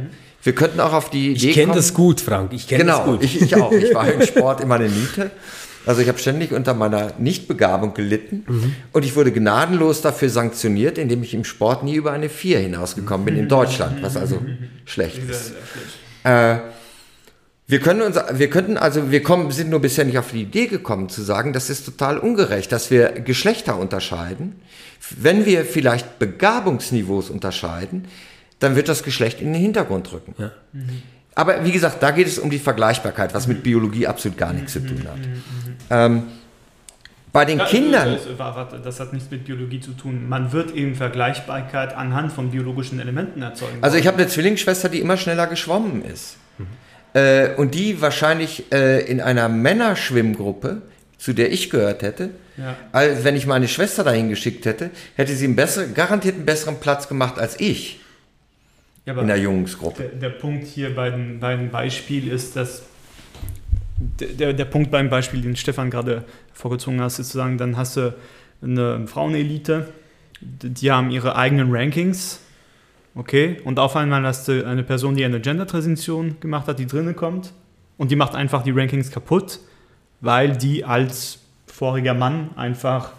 [0.47, 2.53] Wir könnten auch auf die Idee Ich kenne das gut, Frank.
[2.53, 3.25] Ich kenne genau, das gut.
[3.25, 3.73] Ich, ich auch.
[3.73, 5.33] Ich war im Sport immer eine Niete.
[5.85, 8.75] Also ich habe ständig unter meiner Nichtbegabung gelitten mhm.
[8.93, 13.25] und ich wurde gnadenlos dafür sanktioniert, indem ich im Sport nie über eine 4 hinausgekommen
[13.25, 14.41] bin in Deutschland, was also
[14.85, 15.53] schlecht ist.
[16.25, 16.59] Äh,
[17.69, 20.67] wir können uns, wir könnten also, wir kommen, sind nur bisher nicht auf die Idee
[20.67, 24.61] gekommen zu sagen, das ist total ungerecht, dass wir Geschlechter unterscheiden.
[25.17, 28.07] Wenn wir vielleicht Begabungsniveaus unterscheiden,
[28.59, 30.35] dann wird das Geschlecht in den Hintergrund rücken.
[30.39, 30.51] Ja.
[30.73, 31.03] Mhm.
[31.35, 34.73] Aber wie gesagt, da geht es um die Vergleichbarkeit, was mit Biologie absolut gar nichts
[34.73, 35.19] zu tun hat.
[35.91, 36.23] Ähm,
[37.31, 38.17] bei den ja, Kindern.
[38.39, 40.27] Das, das, hat nichts mit Biologie zu tun.
[40.27, 43.77] Man wird eben Vergleichbarkeit anhand von biologischen Elementen erzeugen.
[43.83, 46.39] Also ich habe eine Zwillingsschwester, die immer schneller geschwommen ist.
[46.57, 46.67] Mhm.
[47.13, 50.81] Äh, und die wahrscheinlich äh, in einer Männerschwimmgruppe,
[51.19, 52.75] zu der ich gehört hätte, ja.
[52.93, 56.81] als wenn ich meine Schwester dahin geschickt hätte, hätte sie einen besseren, garantiert einen besseren
[56.81, 58.01] Platz gemacht als ich
[59.07, 60.03] ja, in der Jungsgruppe.
[60.03, 62.83] Der, der, Punkt hier bei dem, bei dem Beispiel ist, dass
[63.99, 67.97] der, der Punkt beim Beispiel, den Stefan gerade vorgezogen hat, ist zu sagen, dann hast
[67.97, 68.15] du
[68.63, 69.89] eine Frauenelite,
[70.41, 72.41] die haben ihre eigenen Rankings,
[73.15, 77.17] okay, und auf einmal hast du eine Person, die eine Gender-Transition gemacht hat, die drinnen
[77.17, 77.53] kommt
[77.97, 79.61] und die macht einfach die Rankings kaputt,
[80.21, 83.13] weil die als voriger Mann einfach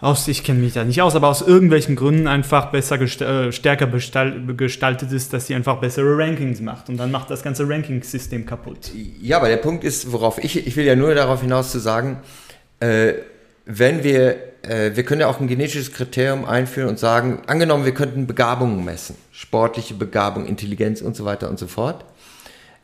[0.00, 3.86] aus, ich kenne mich da nicht aus, aber aus irgendwelchen Gründen einfach besser äh, stärker
[3.86, 6.88] gestaltet ist, dass sie einfach bessere Rankings macht.
[6.88, 8.90] Und dann macht das ganze Ranking-System kaputt.
[9.20, 12.20] Ja, aber der Punkt ist, worauf ich, ich will ja nur darauf hinaus zu sagen,
[12.80, 13.14] äh,
[13.66, 17.94] wenn wir, äh, wir können ja auch ein genetisches Kriterium einführen und sagen, angenommen, wir
[17.94, 22.04] könnten Begabungen messen, sportliche Begabung, Intelligenz und so weiter und so fort,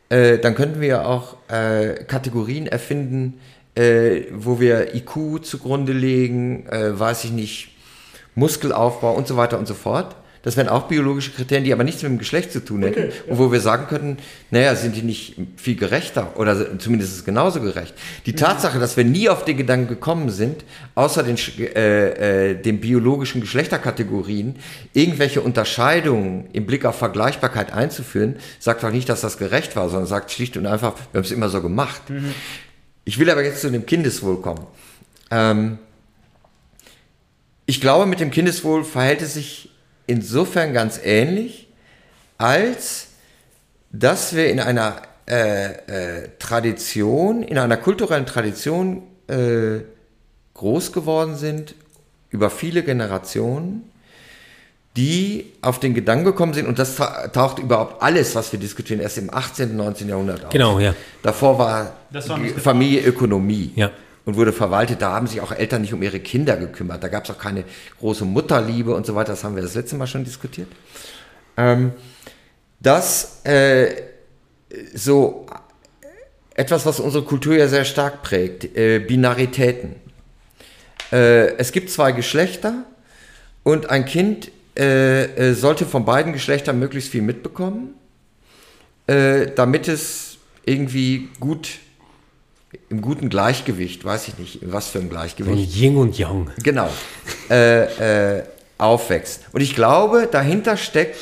[0.09, 3.39] äh, dann könnten wir auch äh, Kategorien erfinden,
[3.77, 7.69] äh, wo wir IQ zugrunde legen, äh, weiß ich nicht,
[8.35, 10.15] Muskelaufbau und so weiter und so fort.
[10.43, 12.99] Das wären auch biologische Kriterien, die aber nichts mit dem Geschlecht zu tun hätten.
[12.99, 13.31] Okay, ja.
[13.31, 14.17] Und wo wir sagen könnten,
[14.49, 17.93] naja, sind die nicht viel gerechter oder zumindest ist es genauso gerecht.
[18.25, 18.37] Die mhm.
[18.37, 20.63] Tatsache, dass wir nie auf den Gedanken gekommen sind,
[20.95, 24.55] außer den, äh, äh, den biologischen Geschlechterkategorien,
[24.93, 30.07] irgendwelche Unterscheidungen im Blick auf Vergleichbarkeit einzuführen, sagt doch nicht, dass das gerecht war, sondern
[30.07, 32.09] sagt schlicht und einfach, wir haben es immer so gemacht.
[32.09, 32.33] Mhm.
[33.07, 34.67] Ich will aber jetzt zu dem Kindeswohl kommen.
[35.31, 35.77] Ähm,
[37.65, 39.69] ich glaube, mit dem Kindeswohl verhält es sich
[40.07, 41.69] insofern ganz ähnlich,
[42.37, 43.07] als
[43.93, 49.83] dass wir in einer äh, äh, Tradition, in einer kulturellen Tradition äh,
[50.53, 51.75] groß geworden sind,
[52.29, 53.89] über viele Generationen,
[54.97, 56.95] die auf den Gedanken gekommen sind, und das
[57.31, 60.09] taucht überhaupt alles, was wir diskutieren, erst im 18., 19.
[60.09, 60.51] Jahrhundert auf.
[60.51, 60.93] Genau, ja.
[61.21, 63.71] Davor war, war Familie Ökonomie.
[63.75, 63.91] Ja
[64.27, 65.01] und wurde verwaltet.
[65.01, 67.01] Da haben sich auch Eltern nicht um ihre Kinder gekümmert.
[67.01, 67.63] Da gab es auch keine
[67.99, 69.31] große Mutterliebe und so weiter.
[69.31, 70.67] Das haben wir das letzte Mal schon diskutiert.
[71.55, 71.93] Ähm,
[72.81, 73.87] das äh,
[74.93, 75.45] so
[76.55, 79.95] etwas, was unsere Kultur ja sehr stark prägt, äh, Binaritäten.
[81.13, 82.83] Äh, es gibt zwei Geschlechter
[83.63, 87.95] und ein Kind äh, äh, sollte von beiden Geschlechtern möglichst viel mitbekommen,
[89.07, 91.79] äh, damit es irgendwie gut
[92.89, 95.71] im guten Gleichgewicht, weiß ich nicht, was für ein Gleichgewicht.
[95.71, 96.51] Von Yin und Yang.
[96.61, 96.89] Genau.
[97.49, 98.43] Äh, äh,
[98.77, 99.45] aufwächst.
[99.51, 101.17] Und ich glaube, dahinter steckt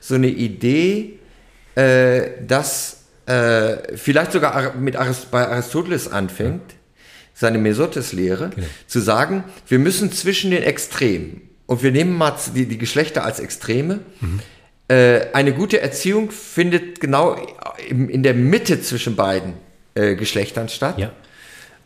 [0.00, 1.18] so eine Idee,
[1.74, 2.96] äh, dass
[3.94, 6.62] vielleicht sogar mit Arist bei Aristoteles anfängt,
[7.34, 8.66] seine Mesotes-Lehre, genau.
[8.86, 13.38] zu sagen, wir müssen zwischen den Extremen, und wir nehmen mal die, die Geschlechter als
[13.38, 14.40] Extreme, mhm.
[14.90, 17.36] Äh, eine gute Erziehung findet genau
[17.90, 19.52] in, in der Mitte zwischen beiden
[19.94, 20.98] äh, Geschlechtern statt.
[20.98, 21.12] Ja.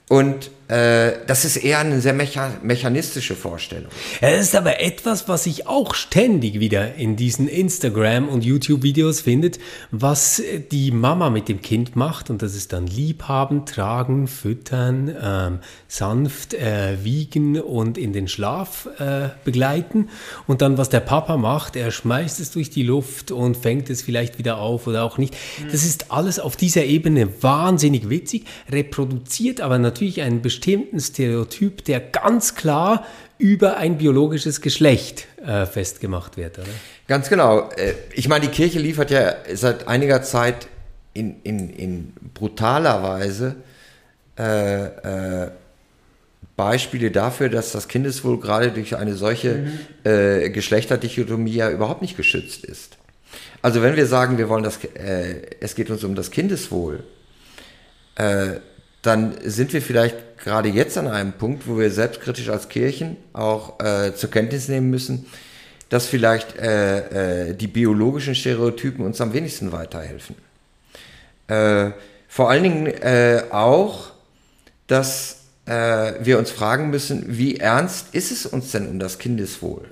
[0.09, 3.91] Und das ist eher eine sehr mecha mechanistische Vorstellung.
[4.23, 9.59] Es ist aber etwas, was sich auch ständig wieder in diesen Instagram- und YouTube-Videos findet,
[9.91, 12.31] was die Mama mit dem Kind macht.
[12.31, 15.59] Und das ist dann liebhaben, tragen, füttern, ähm,
[15.89, 20.09] sanft äh, wiegen und in den Schlaf äh, begleiten.
[20.47, 24.01] Und dann, was der Papa macht, er schmeißt es durch die Luft und fängt es
[24.01, 25.37] vielleicht wieder auf oder auch nicht.
[25.71, 31.85] Das ist alles auf dieser Ebene wahnsinnig witzig, reproduziert aber natürlich einen bestimmten bestimmten Stereotyp,
[31.87, 33.05] der ganz klar
[33.37, 36.69] über ein biologisches Geschlecht äh, festgemacht wird, oder?
[37.09, 37.69] Ganz genau.
[37.71, 40.69] Äh, ich meine, die Kirche liefert ja seit einiger Zeit
[41.15, 43.57] in, in, in brutaler Weise
[44.39, 45.51] äh, äh,
[46.55, 49.79] Beispiele dafür, dass das Kindeswohl gerade durch eine solche mhm.
[50.05, 52.99] äh, Geschlechterdichotomie ja überhaupt nicht geschützt ist.
[53.63, 57.03] Also wenn wir sagen, wir wollen das, äh, es geht uns um das Kindeswohl,
[58.15, 58.61] äh,
[59.03, 63.81] dann sind wir vielleicht gerade jetzt an einem Punkt, wo wir selbstkritisch als Kirchen auch
[63.81, 65.27] äh, zur Kenntnis nehmen müssen,
[65.89, 70.37] dass vielleicht äh, äh, die biologischen Stereotypen uns am wenigsten weiterhelfen.
[71.49, 71.91] Äh,
[72.29, 74.11] vor allen Dingen äh, auch,
[74.87, 79.85] dass äh, wir uns fragen müssen, wie ernst ist es uns denn um das Kindeswohl?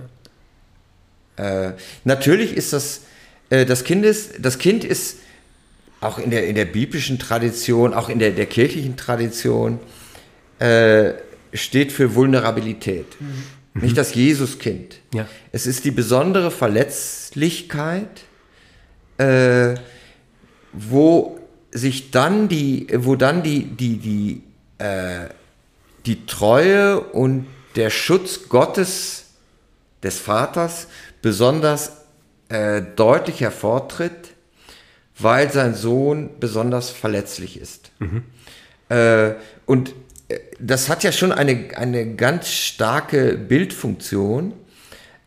[2.05, 3.01] natürlich ist das,
[3.49, 5.17] das, Kindes, das Kind ist
[6.03, 9.79] auch in der, in der biblischen Tradition, auch in der, der kirchlichen Tradition,
[10.61, 11.15] äh,
[11.53, 13.07] steht für Vulnerabilität.
[13.21, 13.83] Mhm.
[13.83, 15.01] Nicht das Jesuskind.
[15.15, 15.27] Ja.
[15.53, 18.25] Es ist die besondere Verletzlichkeit,
[19.19, 19.75] äh,
[20.73, 21.39] wo
[21.73, 24.43] sich dann die, wo dann die, die, die,
[24.79, 25.29] äh,
[26.07, 27.47] die Treue und
[27.77, 29.27] der Schutz Gottes,
[30.03, 30.89] des Vaters,
[31.23, 31.93] besonders
[32.49, 34.31] äh, deutlich hervortritt,
[35.19, 37.91] weil sein Sohn besonders verletzlich ist.
[37.99, 38.25] Mhm.
[38.89, 39.35] Äh,
[39.67, 39.95] und
[40.59, 44.53] das hat ja schon eine, eine ganz starke Bildfunktion.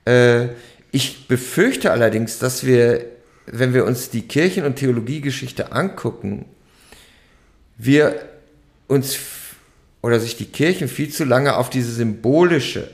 [0.05, 0.49] Äh,
[0.91, 3.05] ich befürchte allerdings, dass wir,
[3.45, 6.45] wenn wir uns die Kirchen- und Theologiegeschichte angucken,
[7.77, 8.29] wir
[8.87, 9.17] uns
[10.01, 12.89] oder sich die Kirchen viel zu lange auf diese symbolische,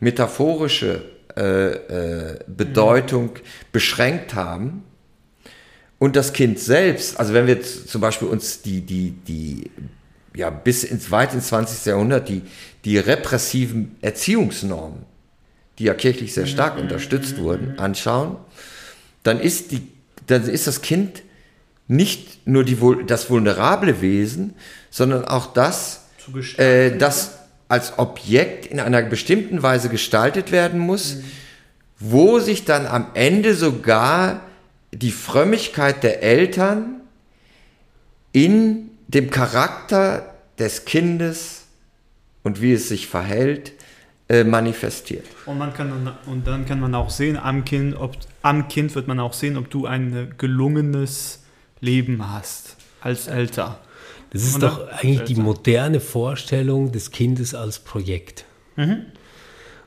[0.00, 1.02] metaphorische
[1.36, 3.40] äh, äh, Bedeutung mhm.
[3.72, 4.84] beschränkt haben.
[5.98, 9.70] Und das Kind selbst, also wenn wir zum Beispiel uns die, die, die
[10.34, 11.86] ja, bis ins weit ins 20.
[11.86, 12.42] Jahrhundert die,
[12.84, 15.04] die repressiven Erziehungsnormen,
[15.78, 18.36] die ja kirchlich sehr stark unterstützt wurden, anschauen,
[19.22, 19.88] dann ist, die,
[20.26, 21.22] dann ist das Kind
[21.86, 24.54] nicht nur die, das vulnerable Wesen,
[24.90, 26.06] sondern auch das,
[26.56, 31.24] äh, das als Objekt in einer bestimmten Weise gestaltet werden muss, mhm.
[32.00, 34.42] wo sich dann am Ende sogar
[34.92, 37.00] die Frömmigkeit der Eltern
[38.32, 41.64] in dem Charakter des Kindes
[42.42, 43.72] und wie es sich verhält,
[44.28, 45.26] äh, manifestiert.
[45.46, 49.06] Und, man kann, und dann kann man auch sehen, am kind, ob, am kind wird
[49.06, 51.42] man auch sehen, ob du ein gelungenes
[51.80, 53.76] Leben hast als Eltern.
[54.30, 54.68] Das ist Oder?
[54.68, 58.44] doch eigentlich die moderne Vorstellung des Kindes als Projekt.
[58.76, 59.06] Mhm.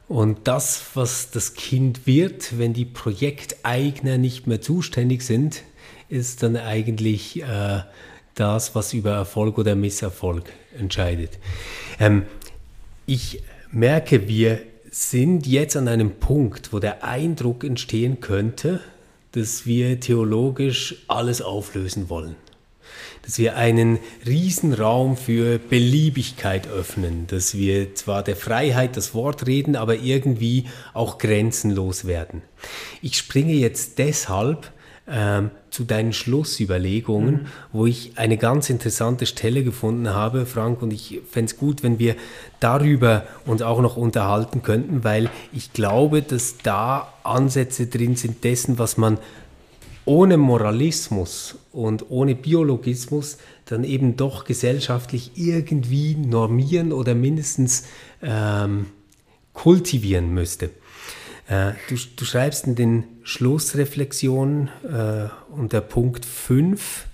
[0.08, 5.64] Und das, was das Kind wird, wenn die Projekteigner nicht mehr zuständig sind,
[6.08, 7.82] ist dann eigentlich äh,
[8.40, 10.46] das, was über Erfolg oder Misserfolg
[10.78, 11.38] entscheidet.
[12.00, 12.24] Ähm,
[13.06, 14.60] ich merke, wir
[14.90, 18.82] sind jetzt an einem Punkt, wo der Eindruck entstehen könnte,
[19.34, 22.36] dass wir theologisch alles auflösen wollen.
[23.24, 29.76] dass wir einen Riesenraum für Beliebigkeit öffnen, dass wir zwar der Freiheit das Wort reden,
[29.76, 32.42] aber irgendwie auch grenzenlos werden.
[33.02, 34.72] Ich springe jetzt deshalb
[35.10, 37.46] ähm, zu deinen Schlussüberlegungen, mhm.
[37.72, 41.98] wo ich eine ganz interessante Stelle gefunden habe, Frank, und ich fände es gut, wenn
[41.98, 42.16] wir
[42.60, 48.80] darüber uns auch noch unterhalten könnten, weil ich glaube, dass da Ansätze drin sind dessen,
[48.80, 49.18] was man
[50.04, 57.84] ohne Moralismus und ohne Biologismus dann eben doch gesellschaftlich irgendwie normieren oder mindestens
[58.22, 58.88] ähm,
[59.54, 60.70] kultivieren müsste.
[61.48, 67.06] Äh, du, du, schreibst in den Schlussreflexionen äh, unter Punkt 5,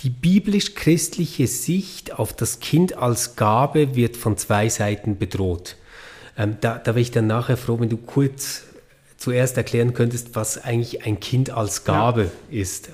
[0.00, 5.76] die biblisch-christliche Sicht auf das Kind als Gabe wird von zwei Seiten bedroht.
[6.36, 8.62] Ähm, da, da wäre ich dann nachher froh, wenn du kurz
[9.16, 12.60] zuerst erklären könntest, was eigentlich ein Kind als Gabe ja.
[12.60, 12.90] ist.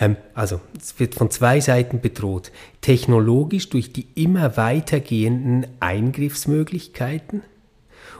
[0.00, 2.50] Ähm, also, es wird von zwei Seiten bedroht.
[2.82, 7.42] Technologisch durch die immer weitergehenden Eingriffsmöglichkeiten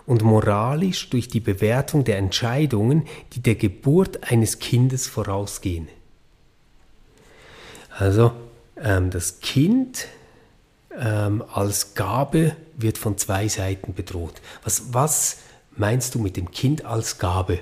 [0.07, 5.89] und moralisch durch die Bewertung der Entscheidungen, die der Geburt eines Kindes vorausgehen.
[7.99, 8.33] Also,
[8.81, 10.07] ähm, das Kind
[10.99, 14.41] ähm, als Gabe wird von zwei Seiten bedroht.
[14.65, 15.39] Was, was
[15.77, 17.61] meinst du mit dem Kind als Gabe?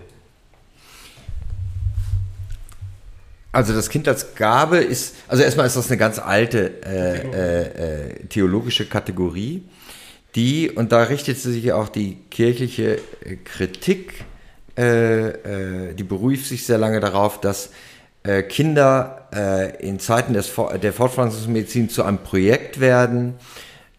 [3.53, 8.11] Also das Kind als Gabe ist, also erstmal ist das eine ganz alte äh, äh,
[8.11, 9.63] äh, theologische Kategorie,
[10.35, 14.25] die, und da richtet sich auch die kirchliche äh, Kritik,
[14.77, 17.71] äh, äh, die beruft sich sehr lange darauf, dass
[18.49, 19.29] Kinder
[19.81, 20.51] in Zeiten des,
[20.83, 23.35] der Fortpflanzungsmedizin zu einem Projekt werden,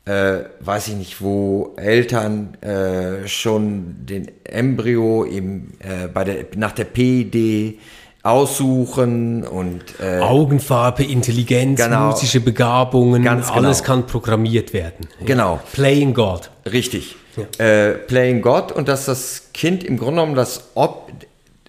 [0.06, 6.86] äh, weiß ich nicht, wo Eltern äh, schon den Embryo äh, bei der, nach der
[6.86, 7.80] PID
[8.26, 13.54] aussuchen und äh, Augenfarbe, Intelligenz, genau, musische Begabungen, genau.
[13.54, 15.08] alles kann programmiert werden.
[15.24, 15.60] Genau.
[15.74, 16.50] Playing God.
[16.66, 17.16] Richtig.
[17.38, 17.64] Ja.
[17.64, 21.12] Äh, Playing God und dass das Kind im Grunde genommen das Ob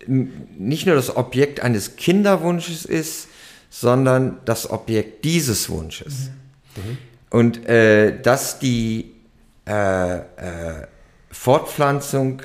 [0.07, 3.29] nicht nur das Objekt eines Kinderwunsches ist,
[3.69, 6.31] sondern das Objekt dieses Wunsches.
[6.77, 6.99] Mhm.
[7.29, 9.13] Und äh, dass die
[9.67, 10.23] äh, äh,
[11.31, 12.41] Fortpflanzung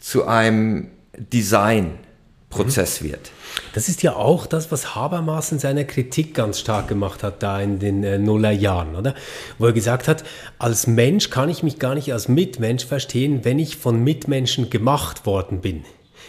[0.00, 3.06] zu einem Designprozess mhm.
[3.06, 3.30] wird.
[3.74, 7.60] Das ist ja auch das, was Habermas in seiner Kritik ganz stark gemacht hat, da
[7.60, 9.14] in den äh, Nullerjahren, oder?
[9.58, 10.24] Wo er gesagt hat,
[10.58, 15.26] als Mensch kann ich mich gar nicht als Mitmensch verstehen, wenn ich von Mitmenschen gemacht
[15.26, 15.84] worden bin.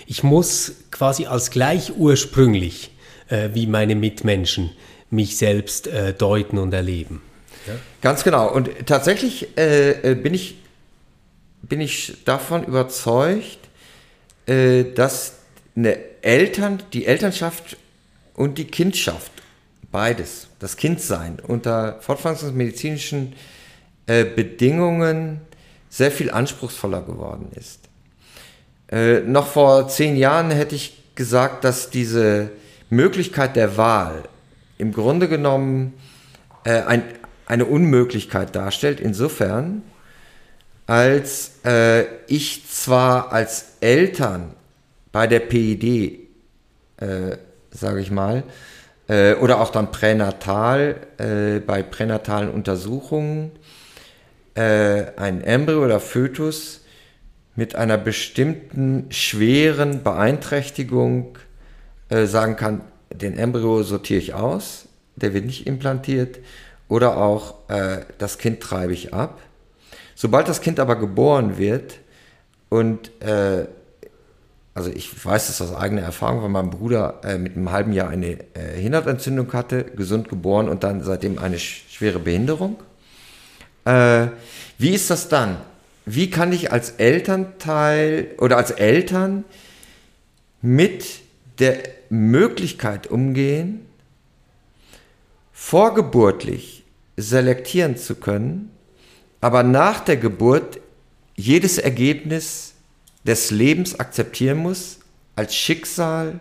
[0.05, 2.91] Ich muss quasi als gleich ursprünglich
[3.29, 4.71] äh, wie meine Mitmenschen
[5.09, 7.21] mich selbst äh, deuten und erleben.
[7.67, 7.73] Ja?
[8.01, 8.51] Ganz genau.
[8.51, 10.55] Und tatsächlich äh, äh, bin, ich,
[11.61, 13.59] bin ich davon überzeugt,
[14.45, 15.38] äh, dass
[15.79, 17.77] eine Eltern, die Elternschaft
[18.35, 19.31] und die Kindschaft,
[19.91, 23.33] beides, das Kindsein unter fortpflanzungsmedizinischen
[24.07, 25.41] äh, Bedingungen
[25.89, 27.79] sehr viel anspruchsvoller geworden ist.
[28.91, 32.51] Äh, noch vor zehn Jahren hätte ich gesagt, dass diese
[32.89, 34.23] Möglichkeit der Wahl
[34.77, 35.93] im Grunde genommen
[36.65, 37.03] äh, ein,
[37.45, 39.83] eine Unmöglichkeit darstellt, insofern,
[40.87, 44.55] als äh, ich zwar als Eltern
[45.11, 46.29] bei der PID,
[46.97, 47.37] äh,
[47.71, 48.43] sage ich mal,
[49.07, 53.51] äh, oder auch dann pränatal, äh, bei pränatalen Untersuchungen,
[54.55, 56.81] äh, ein Embryo oder Fötus
[57.55, 61.37] mit einer bestimmten schweren Beeinträchtigung
[62.09, 62.81] äh, sagen kann,
[63.13, 66.39] den Embryo sortiere ich aus, der wird nicht implantiert
[66.87, 69.39] oder auch äh, das Kind treibe ich ab.
[70.15, 71.99] Sobald das Kind aber geboren wird
[72.69, 73.11] und
[74.73, 78.09] also ich weiß das aus eigener Erfahrung, weil mein Bruder äh, mit einem halben Jahr
[78.09, 82.77] eine äh, Hirnentzündung hatte, gesund geboren und dann seitdem eine schwere Behinderung.
[83.85, 84.27] Äh,
[84.77, 85.57] wie ist das dann?
[86.05, 89.43] Wie kann ich als Elternteil oder als Eltern
[90.61, 91.21] mit
[91.59, 91.77] der
[92.09, 93.85] Möglichkeit umgehen,
[95.51, 96.83] vorgeburtlich
[97.17, 98.71] selektieren zu können,
[99.41, 100.79] aber nach der Geburt
[101.35, 102.68] jedes Ergebnis
[103.29, 104.97] des Lebens akzeptieren muss
[105.35, 106.39] als Schicksal,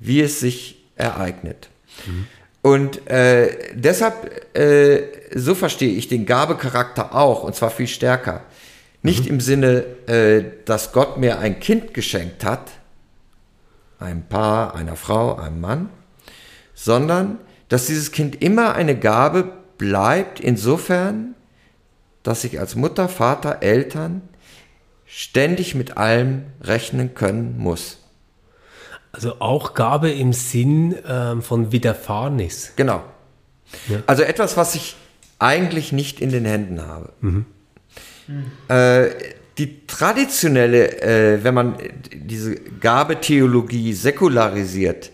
[0.00, 1.68] wie es sich ereignet.
[2.06, 2.26] Mhm.
[2.62, 5.02] Und äh, deshalb, äh,
[5.34, 8.40] so verstehe ich den Gabecharakter auch, und zwar viel stärker.
[9.02, 9.32] Nicht mhm.
[9.32, 12.70] im Sinne, äh, dass Gott mir ein Kind geschenkt hat,
[13.98, 15.90] ein Paar, einer Frau, einem Mann,
[16.74, 17.38] sondern
[17.68, 21.34] dass dieses Kind immer eine Gabe bleibt insofern,
[22.22, 24.22] dass ich als Mutter, Vater, Eltern
[25.14, 27.98] ständig mit allem rechnen können muss.
[29.12, 32.72] Also auch Gabe im Sinn ähm, von Widerfahrnis.
[32.76, 33.04] Genau.
[33.88, 34.02] Ja.
[34.06, 34.96] Also etwas, was ich
[35.38, 37.12] eigentlich nicht in den Händen habe.
[37.20, 37.44] Mhm.
[38.68, 39.08] Äh,
[39.58, 41.76] die traditionelle, äh, wenn man
[42.14, 45.10] diese Gabetheologie säkularisiert,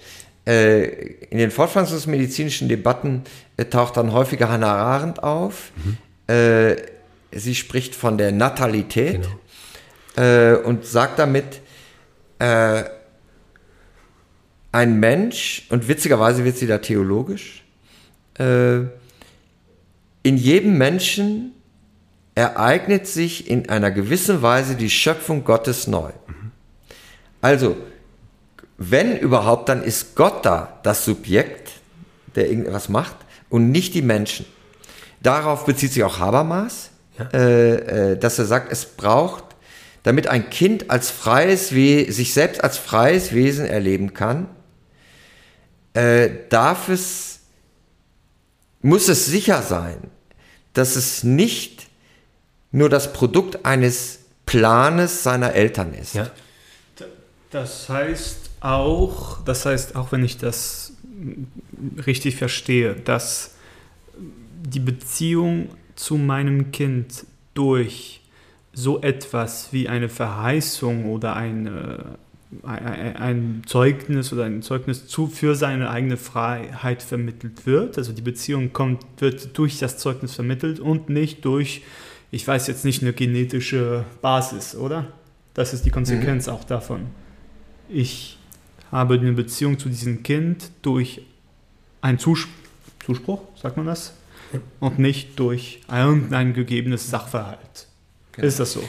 [0.47, 0.85] äh,
[1.31, 3.25] in den fortpflanzungsmedizinischen Debatten
[3.57, 5.73] äh, taucht dann häufiger Hannah Arendt auf.
[5.77, 6.33] Mhm.
[6.33, 6.77] Äh,
[7.33, 9.38] sie spricht von der Natalität genau.
[10.19, 11.63] Äh, und sagt damit,
[12.41, 12.85] ein
[15.01, 17.65] Mensch, und witzigerweise wird sie da theologisch,
[18.39, 18.93] in
[20.23, 21.53] jedem Menschen
[22.37, 26.13] ereignet sich in einer gewissen Weise die Schöpfung Gottes neu.
[27.41, 27.77] Also,
[28.77, 31.73] wenn überhaupt, dann ist Gott da, das Subjekt,
[32.37, 33.17] der irgendwas macht,
[33.49, 34.47] und nicht die Menschen.
[35.21, 37.25] Darauf bezieht sich auch Habermas, ja.
[37.33, 39.43] äh, äh, dass er sagt, es braucht,
[40.09, 44.49] damit ein Kind als freies We sich selbst als freies Wesen erleben kann,
[45.93, 47.41] äh, darf es,
[48.81, 49.99] muss es sicher sein,
[50.73, 51.89] dass es nicht
[52.73, 56.15] nur das Produkt eines Planes seiner Eltern ist.
[56.15, 56.31] Ja.
[57.51, 60.95] Das heißt auch, das heißt auch, wenn ich das
[62.07, 63.57] richtig verstehe, dass
[64.17, 68.23] die Beziehung zu meinem Kind durch
[68.83, 72.17] so etwas wie eine Verheißung oder eine,
[72.63, 77.99] ein Zeugnis oder ein Zeugnis zu, für seine eigene Freiheit vermittelt wird.
[77.99, 81.83] Also die Beziehung kommt, wird durch das Zeugnis vermittelt und nicht durch
[82.31, 85.07] ich weiß jetzt nicht, eine genetische Basis, oder?
[85.55, 86.53] Das ist die Konsequenz mhm.
[86.53, 87.07] auch davon.
[87.89, 88.39] Ich
[88.93, 91.23] habe eine Beziehung zu diesem Kind durch
[92.01, 92.53] einen Zuspruch,
[93.05, 94.15] Zuspruch sagt man das?
[94.81, 97.88] Und nicht durch irgendein gegebenes Sachverhalt.
[98.39, 98.49] Genau.
[98.49, 98.83] Ist das so?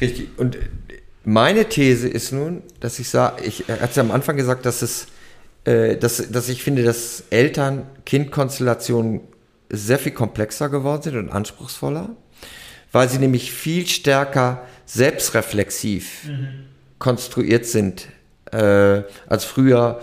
[0.00, 0.28] Richtig.
[0.36, 0.58] Und
[1.24, 5.06] meine These ist nun, dass ich sage, ich hatte am Anfang gesagt, dass es,
[5.64, 9.20] äh, dass, dass ich finde, dass Eltern-Kind-Konstellationen
[9.70, 12.16] sehr viel komplexer geworden sind und anspruchsvoller
[12.96, 16.48] weil sie nämlich viel stärker selbstreflexiv mhm.
[16.98, 18.08] konstruiert sind
[18.52, 20.00] äh, als früher,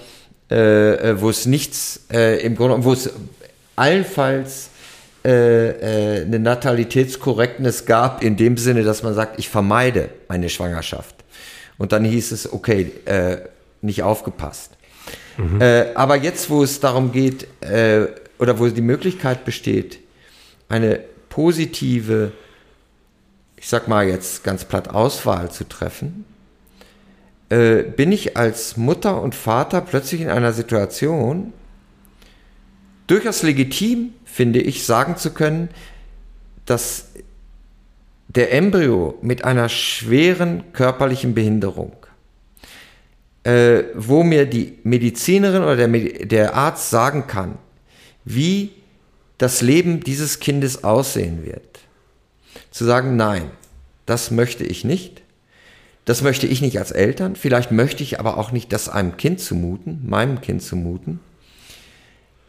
[0.52, 3.10] äh, äh wo es nichts äh, im Grunde, wo es
[3.76, 4.70] allenfalls
[5.26, 11.16] äh, äh, eine Natalitätskorrektness gab, in dem Sinne, dass man sagt, ich vermeide meine Schwangerschaft.
[11.78, 12.92] Und dann hieß es, okay,
[13.82, 14.78] nicht aufgepasst.
[15.38, 15.60] Mhm.
[15.96, 17.48] aber jetzt, wo es darum geht,
[18.38, 19.98] oder wo die Möglichkeit besteht,
[20.70, 21.00] eine
[21.30, 22.32] positive
[23.64, 26.26] ich sag mal jetzt ganz platt, Auswahl zu treffen,
[27.48, 31.54] äh, bin ich als Mutter und Vater plötzlich in einer Situation,
[33.08, 35.70] durchaus legitim, finde ich, sagen zu können,
[36.66, 37.10] dass
[38.28, 41.96] der Embryo mit einer schweren körperlichen Behinderung,
[43.44, 47.60] äh, wo mir die Medizinerin oder der, der Arzt sagen kann,
[48.26, 48.72] wie
[49.38, 51.82] das Leben dieses Kindes aussehen wird,
[52.72, 53.52] zu sagen, nein,
[54.08, 55.22] das möchte ich nicht.
[56.06, 57.36] Das möchte ich nicht als Eltern.
[57.36, 61.20] Vielleicht möchte ich aber auch nicht das einem Kind zumuten, meinem Kind zumuten.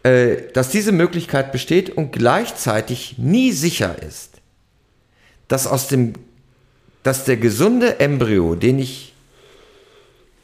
[0.04, 4.32] Äh, dass diese Möglichkeit besteht und gleichzeitig nie sicher ist,
[5.48, 6.12] dass aus dem,
[7.02, 9.14] dass der gesunde Embryo, den ich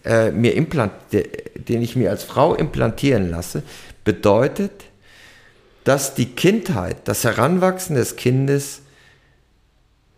[0.03, 3.63] äh, mir implant, den ich mir als Frau implantieren lasse,
[4.03, 4.73] bedeutet,
[5.85, 8.81] dass die Kindheit, das Heranwachsen des Kindes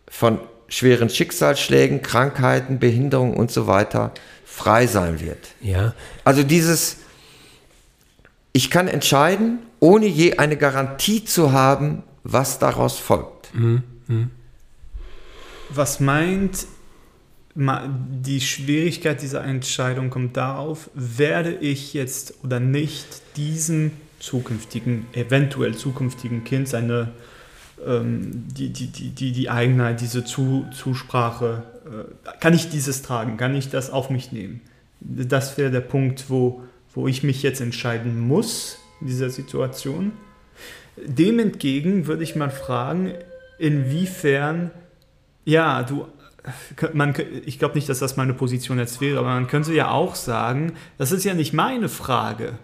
[0.06, 0.38] von
[0.68, 4.12] schweren Schicksalsschlägen, Krankheiten, Behinderungen und so weiter
[4.44, 5.48] frei sein wird.
[5.60, 5.94] Ja.
[6.22, 6.98] Also dieses,
[8.52, 13.54] ich kann entscheiden, ohne je eine Garantie zu haben, was daraus folgt.
[13.54, 13.82] Mhm.
[14.06, 14.30] Mhm.
[15.70, 16.66] Was meint
[17.54, 23.90] die Schwierigkeit dieser Entscheidung kommt darauf, werde ich jetzt oder nicht diesem
[24.20, 27.12] zukünftigen, eventuell zukünftigen Kind seine
[27.86, 33.36] ähm, die, die, die, die, die Eigenheit, diese Zu, Zusprache, äh, kann ich dieses tragen,
[33.36, 34.60] kann ich das auf mich nehmen?
[35.00, 36.62] Das wäre der Punkt, wo,
[36.94, 40.12] wo ich mich jetzt entscheiden muss in dieser Situation.
[40.96, 43.14] Dem entgegen würde ich mal fragen,
[43.58, 44.70] inwiefern,
[45.44, 46.06] ja, du,
[46.92, 47.14] man,
[47.46, 50.72] ich glaube nicht, dass das meine Position jetzt wäre, aber man könnte ja auch sagen,
[50.98, 52.58] das ist ja nicht meine Frage.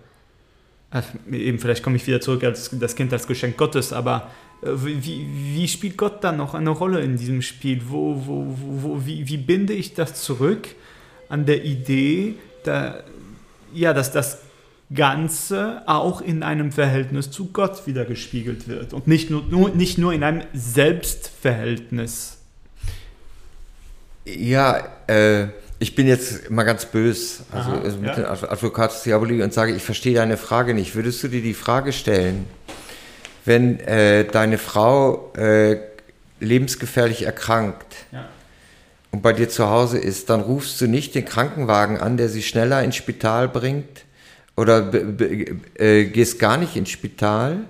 [0.90, 4.30] Also eben, vielleicht komme ich wieder zurück als das Kind als Geschenk Gottes, aber
[4.62, 7.82] äh, wie, wie, spielt Gott dann noch eine Rolle in diesem Spiel?
[7.86, 10.68] Wo, wo, wo, wie, wie binde ich das zurück
[11.28, 13.02] an der Idee, da,
[13.72, 14.38] ja, dass das
[14.94, 19.98] Ganze auch in einem Verhältnis zu Gott wieder gespiegelt wird und nicht nur, nur, nicht
[19.98, 22.38] nur in einem Selbstverhältnis?
[24.24, 25.48] Ja, äh,
[25.78, 28.30] ich bin jetzt mal ganz bös, also, Aha, also mit ja.
[28.30, 30.94] Advocatus Diaboli und sage, ich verstehe deine Frage nicht.
[30.94, 32.46] Würdest du dir die Frage stellen,
[33.44, 35.78] wenn äh, deine Frau äh,
[36.40, 38.26] lebensgefährlich erkrankt ja.
[39.10, 42.42] Und bei dir zu Hause ist, dann rufst du nicht den Krankenwagen an, der sie
[42.42, 44.04] schneller ins Spital bringt
[44.56, 44.92] oder
[45.74, 47.60] äh, gehst gar nicht ins Spital,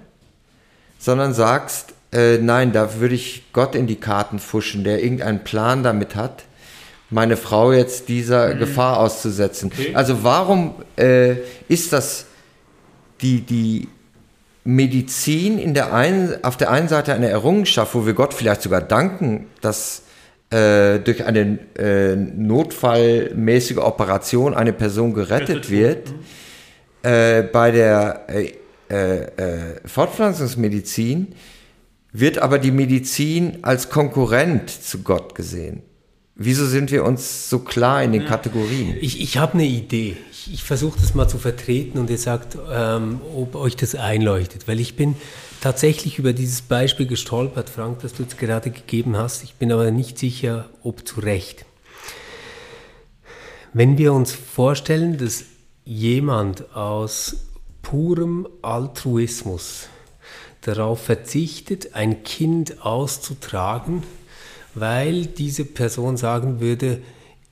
[0.98, 5.82] sondern sagst, äh, nein, da würde ich Gott in die Karten fuschen, der irgendeinen Plan
[5.82, 6.44] damit hat,
[7.10, 8.58] meine Frau jetzt dieser mhm.
[8.58, 9.70] Gefahr auszusetzen.
[9.72, 9.94] Okay.
[9.94, 11.36] Also warum äh,
[11.68, 12.26] ist das
[13.20, 13.88] die, die
[14.64, 18.80] Medizin in der einen, auf der einen Seite eine Errungenschaft, wo wir Gott vielleicht sogar
[18.80, 20.02] danken, dass
[20.50, 26.10] äh, durch eine äh, notfallmäßige Operation eine Person gerettet wird.
[26.10, 27.10] Mhm.
[27.10, 28.52] Äh, bei der äh,
[28.88, 31.34] äh, Fortpflanzungsmedizin
[32.12, 35.82] wird aber die Medizin als Konkurrent zu Gott gesehen.
[36.34, 38.24] Wieso sind wir uns so klar in den.
[38.24, 38.96] Kategorien?
[39.00, 40.16] Ich, ich habe eine Idee.
[40.30, 44.68] Ich, ich versuche das mal zu vertreten und ihr sagt, ähm, ob euch das einleuchtet.
[44.68, 45.16] Weil ich bin
[45.60, 49.42] tatsächlich über dieses Beispiel gestolpert, Frank, das du jetzt gerade gegeben hast.
[49.42, 51.64] Ich bin aber nicht sicher, ob zu Recht.
[53.72, 55.44] Wenn wir uns vorstellen, dass
[55.84, 57.48] jemand aus
[57.82, 59.88] purem Altruismus
[60.62, 64.02] darauf verzichtet, ein Kind auszutragen,
[64.74, 67.00] weil diese Person sagen würde,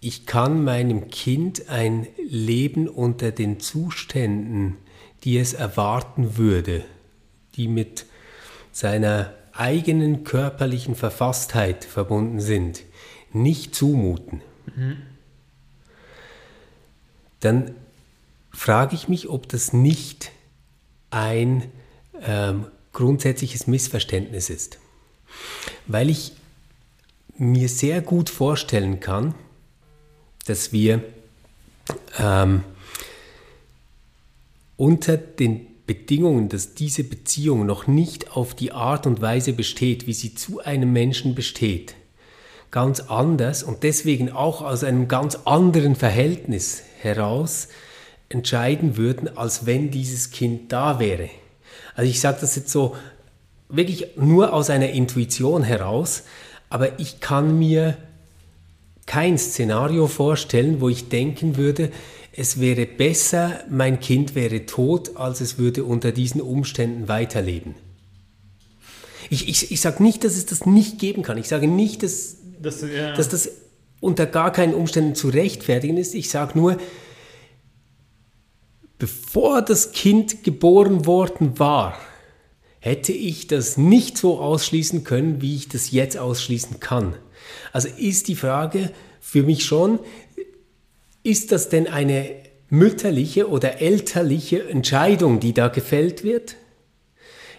[0.01, 4.77] ich kann meinem Kind ein Leben unter den Zuständen,
[5.25, 6.85] die es erwarten würde,
[7.57, 8.07] die mit
[8.73, 12.83] seiner eigenen körperlichen Verfasstheit verbunden sind,
[13.33, 14.43] nicht zumuten.
[14.75, 14.99] Mhm.
[17.41, 17.75] Dann
[18.53, 20.33] frage ich mich, ob das nicht
[21.11, 21.65] ein
[22.23, 24.79] ähm, grundsätzliches Missverständnis ist.
[25.87, 26.33] Weil ich
[27.37, 29.35] mir sehr gut vorstellen kann,
[30.47, 31.03] dass wir
[32.19, 32.65] ähm,
[34.77, 40.13] unter den Bedingungen, dass diese Beziehung noch nicht auf die Art und Weise besteht, wie
[40.13, 41.95] sie zu einem Menschen besteht,
[42.71, 47.69] ganz anders und deswegen auch aus einem ganz anderen Verhältnis heraus
[48.29, 51.31] entscheiden würden, als wenn dieses Kind da wäre.
[51.95, 52.97] Also ich sage das jetzt so
[53.69, 56.25] wirklich nur aus einer Intuition heraus,
[56.69, 57.97] aber ich kann mir
[59.07, 61.93] kein Szenario vorstellen, wo ich denken würde,
[62.37, 67.75] es wäre besser, mein Kind wäre tot, als es würde unter diesen Umständen weiterleben.
[69.31, 71.39] Ich, ich, ich sage nicht, dass es das nicht geben kann.
[71.39, 73.15] Ich sage nicht, dass, das, ja.
[73.15, 73.51] dass das
[74.01, 76.15] unter gar keinen Umständen zu rechtfertigen ist.
[76.15, 76.77] Ich sage nur,
[78.99, 81.99] bevor das Kind geboren worden war,
[82.79, 87.17] hätte ich das nicht so ausschließen können, wie ich das jetzt ausschließen kann.
[87.73, 89.99] Also ist die Frage für mich schon,
[91.27, 92.31] ist das denn eine
[92.71, 96.55] mütterliche oder elterliche Entscheidung, die da gefällt wird?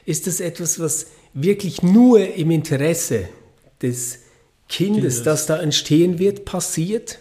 [0.05, 3.28] Ist das etwas, was wirklich nur im Interesse
[3.82, 4.20] des
[4.70, 5.24] Kindes, Kindes.
[5.24, 7.20] das da entstehen wird, passiert?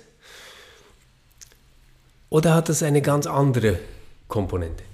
[2.31, 3.81] Oder hat das eine ganz andere
[4.29, 4.85] Komponente?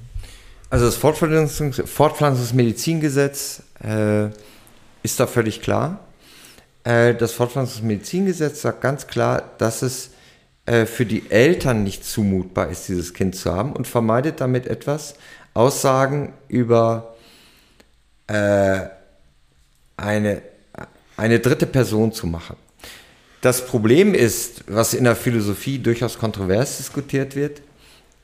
[0.71, 4.29] Also das Fortpflanzungs Fortpflanzungsmedizingesetz äh,
[5.03, 6.01] ist da völlig klar.
[6.85, 10.13] Äh, das Fortpflanzungsmedizingesetz sagt ganz klar, dass es
[10.67, 15.15] äh, für die Eltern nicht zumutbar ist, dieses Kind zu haben und vermeidet damit etwas,
[15.55, 17.17] Aussagen über
[18.27, 18.81] äh,
[19.97, 20.43] eine,
[21.17, 22.57] eine dritte Person zu machen.
[23.41, 27.61] Das Problem ist, was in der Philosophie durchaus kontrovers diskutiert wird,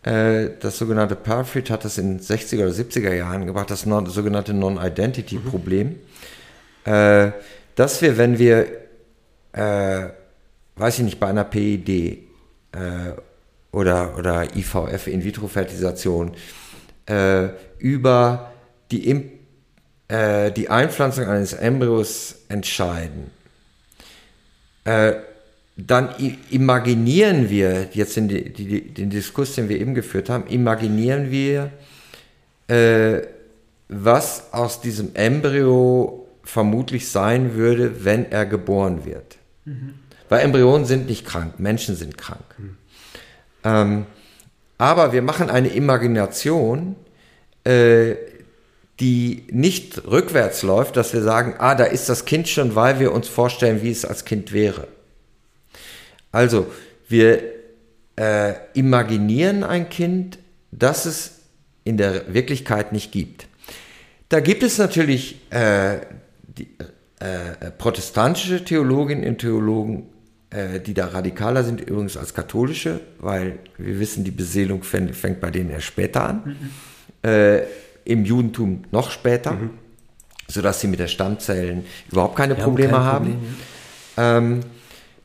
[0.04, 5.88] äh, das sogenannte Parfit hat das in 60er oder 70er Jahren gebracht, das sogenannte Non-Identity-Problem,
[5.88, 7.32] mhm.
[7.78, 8.66] Dass wir, wenn wir,
[9.52, 10.08] äh,
[10.74, 11.44] weiß ich nicht, bei einer
[12.78, 13.22] PID
[13.70, 16.32] oder, oder IVF, In-vitro-Fertilisation,
[17.78, 18.52] über
[18.90, 19.30] die,
[20.10, 23.30] die Einpflanzung eines Embryos entscheiden,
[25.78, 26.08] dann
[26.50, 31.70] imaginieren wir, jetzt in die, die, den Diskurs, den wir eben geführt haben, imaginieren wir,
[32.66, 33.22] äh,
[33.88, 39.36] was aus diesem Embryo vermutlich sein würde, wenn er geboren wird.
[39.64, 39.94] Mhm.
[40.28, 42.44] Weil Embryonen sind nicht krank, Menschen sind krank.
[42.58, 42.76] Mhm.
[43.64, 44.06] Ähm,
[44.78, 46.96] aber wir machen eine Imagination,
[47.64, 48.14] äh,
[49.00, 53.12] die nicht rückwärts läuft, dass wir sagen, ah, da ist das Kind schon, weil wir
[53.12, 54.88] uns vorstellen, wie es als Kind wäre.
[56.32, 56.66] Also,
[57.08, 57.42] wir
[58.16, 60.38] äh, imaginieren ein Kind,
[60.72, 61.32] das es
[61.84, 63.46] in der Wirklichkeit nicht gibt.
[64.28, 66.00] Da gibt es natürlich äh,
[66.42, 66.68] die,
[67.20, 70.06] äh, protestantische Theologinnen und Theologen,
[70.50, 75.40] äh, die da radikaler sind, übrigens als katholische, weil wir wissen, die Beseelung fängt, fängt
[75.40, 76.56] bei denen erst später an.
[77.24, 77.28] Mhm.
[77.28, 77.62] Äh,
[78.04, 79.70] Im Judentum noch später, mhm.
[80.48, 83.26] sodass sie mit der Stammzellen überhaupt keine Wir Probleme haben.
[83.26, 83.56] Problem,
[84.16, 84.38] ja.
[84.38, 84.60] ähm,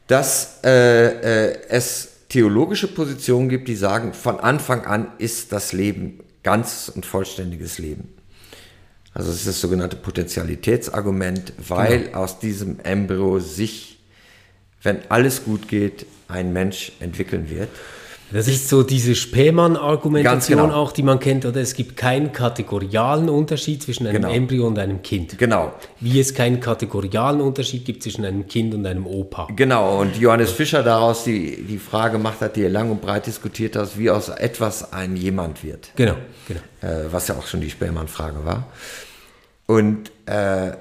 [0.08, 6.20] dass äh, äh, es theologische Positionen gibt, die sagen, von Anfang an ist das Leben
[6.42, 8.10] ganz und vollständiges Leben.
[9.14, 12.20] Also es ist das sogenannte Potentialitätsargument, weil genau.
[12.20, 13.93] aus diesem Embryo sich,
[14.84, 17.70] wenn alles gut geht, ein Mensch entwickeln wird.
[18.34, 20.74] Das ist so diese Spähmann-Argumentation genau.
[20.74, 21.62] auch, die man kennt, oder?
[21.62, 24.34] Es gibt keinen kategorialen Unterschied zwischen einem genau.
[24.34, 25.38] Embryo und einem Kind.
[25.38, 25.72] Genau.
[26.00, 29.50] Wie es keinen kategorialen Unterschied gibt zwischen einem Kind und einem Opa.
[29.56, 33.28] Genau, und Johannes Fischer daraus die, die Frage gemacht hat, die er lang und breit
[33.28, 35.92] diskutiert hat, wie aus etwas ein jemand wird.
[35.96, 36.16] Genau,
[36.48, 36.62] genau.
[36.82, 38.66] Äh, was ja auch schon die Spähmann-Frage war.
[39.68, 40.72] Und äh,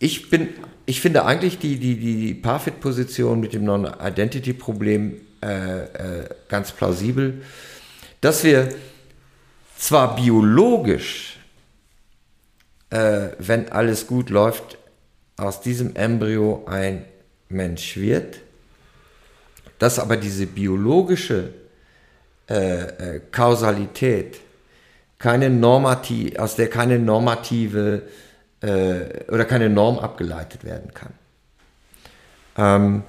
[0.00, 0.48] ich bin,
[0.86, 7.42] ich finde eigentlich die, die, die Parfit-Position mit dem Non-Identity-Problem äh, äh, ganz plausibel,
[8.20, 8.68] dass wir
[9.76, 11.38] zwar biologisch,
[12.90, 14.78] äh, wenn alles gut läuft,
[15.36, 17.04] aus diesem Embryo ein
[17.48, 18.38] Mensch wird,
[19.78, 21.52] dass aber diese biologische
[22.48, 22.82] äh,
[23.16, 24.40] äh, Kausalität
[25.18, 28.02] keine normativ, aus der keine normative
[28.66, 31.12] äh, oder keine Norm abgeleitet werden kann.
[32.58, 33.02] Ähm,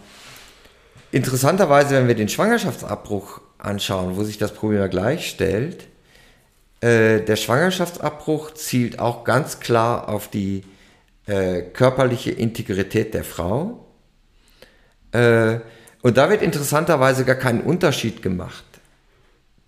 [1.12, 5.88] Interessanterweise, wenn wir den Schwangerschaftsabbruch anschauen, wo sich das Problem ja gleich stellt,
[6.82, 10.64] äh, der Schwangerschaftsabbruch zielt auch ganz klar auf die
[11.26, 13.86] äh, körperliche Integrität der Frau.
[15.12, 15.60] Äh,
[16.02, 18.66] und da wird interessanterweise gar kein Unterschied gemacht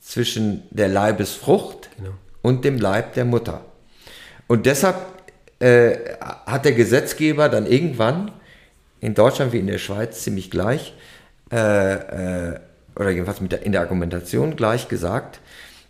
[0.02, 2.12] zwischen der Leibesfrucht genau.
[2.42, 3.66] und dem Leib der Mutter.
[4.48, 4.98] Und deshalb
[5.60, 8.32] äh, hat der Gesetzgeber dann irgendwann
[9.02, 10.94] in Deutschland wie in der Schweiz ziemlich gleich
[11.52, 12.60] äh, äh,
[12.96, 15.40] oder jedenfalls mit der, in der Argumentation gleich gesagt,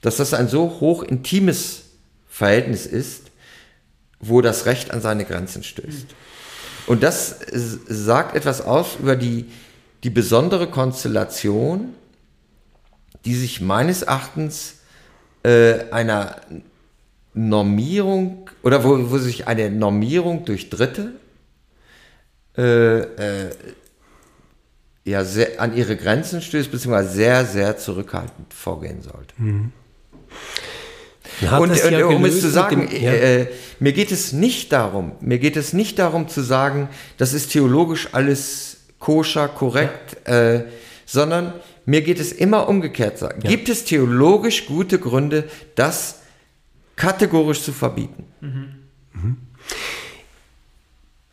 [0.01, 1.84] dass das ein so hoch intimes
[2.28, 3.32] Verhältnis ist,
[4.20, 6.07] wo das Recht an seine Grenzen stößt.
[6.88, 7.39] Und das
[7.88, 9.45] sagt etwas aus über die,
[10.03, 11.93] die besondere Konstellation,
[13.26, 14.76] die sich meines Erachtens
[15.43, 16.41] äh, einer
[17.40, 21.14] Normierung oder wo, wo sich eine Normierung durch Dritte
[22.58, 23.50] äh, äh,
[25.06, 29.34] ja sehr, an ihre Grenzen stößt, beziehungsweise sehr, sehr zurückhaltend vorgehen sollte.
[29.38, 29.72] Mhm.
[31.42, 33.14] Und, und ja um es zu sagen, dem, ja.
[33.14, 33.48] äh,
[33.80, 38.10] mir geht es nicht darum, mir geht es nicht darum zu sagen, das ist theologisch
[38.12, 40.56] alles koscher, korrekt, ja.
[40.56, 40.64] äh,
[41.06, 41.54] sondern
[41.86, 43.42] mir geht es immer umgekehrt sagen.
[43.42, 46.20] Gibt es theologisch gute Gründe, das
[47.00, 48.26] kategorisch zu verbieten?
[48.41, 48.76] Mhm.
[49.14, 49.38] Mhm.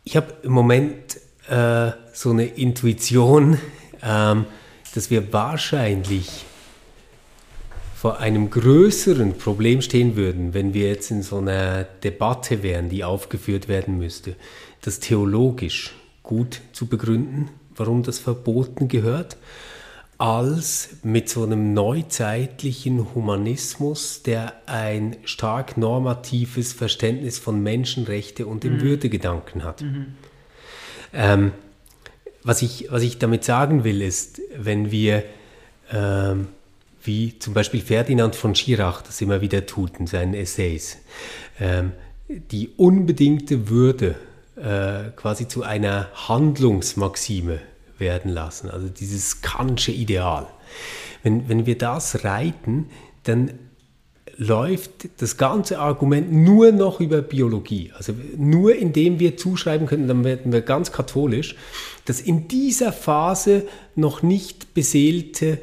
[0.05, 1.17] Ich habe im Moment
[1.49, 3.59] äh, so eine Intuition,
[4.03, 4.47] ähm,
[4.95, 6.45] dass wir wahrscheinlich
[7.97, 13.03] vor einem größeren Problem stehen würden, wenn wir jetzt in so einer Debatte wären, die
[13.03, 14.37] aufgeführt werden müsste,
[14.83, 19.37] das theologisch gut zu begründen, warum das verboten gehört,
[20.19, 28.75] als mit so einem neuzeitlichen Humanismus, der ein stark normatives Verständnis von Menschenrechte und dem
[28.75, 28.81] mhm.
[28.83, 29.83] Würdegedanken hat.
[29.83, 30.07] Mhm.
[31.13, 31.53] Ähm,
[32.43, 35.23] was, ich, was ich damit sagen will, ist, wenn wir,
[35.93, 36.49] ähm,
[37.03, 40.99] wie zum Beispiel Ferdinand von Schirach das immer wieder tut in seinen Essays,
[41.61, 41.93] ähm,
[42.29, 44.17] die unbedingte Würde
[44.57, 47.61] äh, quasi zu einer Handlungsmaxime
[47.99, 50.47] werden lassen, also dieses Kantsche Ideal.
[51.23, 52.91] Wenn, wenn wir das reiten,
[53.25, 53.53] dann
[54.39, 57.93] läuft das ganze Argument nur noch über Biologie.
[57.97, 61.57] Also nur indem wir zuschreiben können, dann werden wir ganz katholisch,
[62.05, 65.59] dass in dieser Phase noch nicht beseelte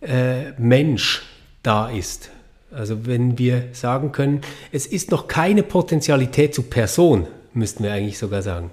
[0.00, 1.22] äh, Mensch
[1.62, 2.30] da ist.
[2.70, 4.40] Also wenn wir sagen können,
[4.72, 8.70] es ist noch keine Potentialität zu Person, müssten wir eigentlich sogar sagen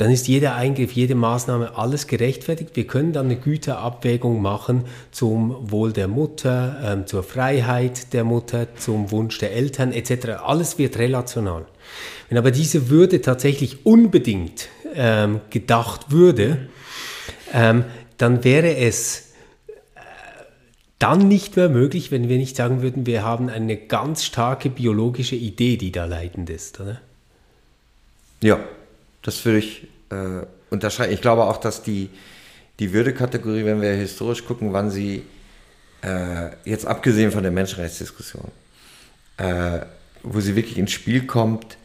[0.00, 2.70] dann ist jeder Eingriff, jede Maßnahme, alles gerechtfertigt.
[2.74, 8.74] Wir können dann eine Güterabwägung machen zum Wohl der Mutter, ähm, zur Freiheit der Mutter,
[8.76, 10.42] zum Wunsch der Eltern etc.
[10.42, 11.66] Alles wird relational.
[12.30, 16.68] Wenn aber diese Würde tatsächlich unbedingt ähm, gedacht würde,
[17.52, 17.84] ähm,
[18.16, 19.34] dann wäre es
[19.96, 20.00] äh,
[20.98, 25.36] dann nicht mehr möglich, wenn wir nicht sagen würden, wir haben eine ganz starke biologische
[25.36, 26.80] Idee, die da leitend ist.
[26.80, 27.02] Oder?
[28.40, 28.60] Ja,
[29.22, 31.12] das würde ich äh, unterscheiden.
[31.12, 32.10] Ich glaube auch, dass die,
[32.78, 35.24] die Würdekategorie, wenn wir historisch gucken, wann sie,
[36.02, 38.50] äh, jetzt abgesehen von der Menschenrechtsdiskussion,
[39.36, 39.80] äh,
[40.22, 41.76] wo sie wirklich ins Spiel kommt,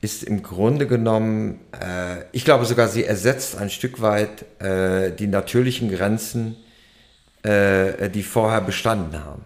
[0.00, 5.26] ist im Grunde genommen, äh, ich glaube sogar, sie ersetzt ein Stück weit äh, die
[5.26, 6.56] natürlichen Grenzen,
[7.42, 9.44] äh, die vorher bestanden haben.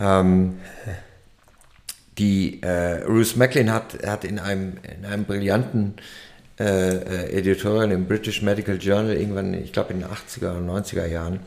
[0.00, 0.58] Ähm,
[2.20, 5.94] die äh, Ruth Macklin hat, hat in, einem, in einem brillanten
[6.58, 11.06] äh, äh, Editorial im British Medical Journal irgendwann, ich glaube in den 80er oder 90er
[11.06, 11.40] Jahren,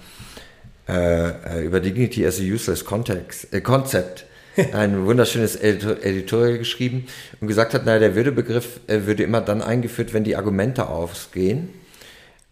[0.86, 4.26] über Dignity as a Useless Context, Concept
[4.74, 7.07] ein wunderschönes Editorial geschrieben
[7.41, 11.69] und gesagt hat, naja, der Würdebegriff äh, würde immer dann eingeführt, wenn die Argumente ausgehen.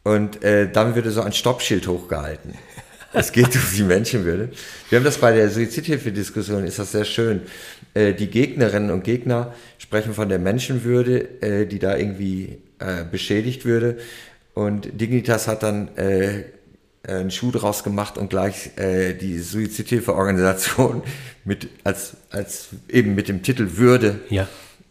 [0.03, 2.55] Und äh, dann würde so ein Stoppschild hochgehalten.
[3.13, 4.49] Es geht um die Menschenwürde.
[4.89, 7.41] Wir haben das bei der Suizidhilfe-Diskussion, ist das sehr schön.
[7.93, 13.65] Äh, die Gegnerinnen und Gegner sprechen von der Menschenwürde, äh, die da irgendwie äh, beschädigt
[13.65, 13.97] würde.
[14.53, 16.43] Und Dignitas hat dann äh,
[17.05, 21.03] einen Schuh draus gemacht und gleich äh, die Suizidhilfeorganisation
[21.43, 24.47] mit als, als eben mit dem Titel Würde ja.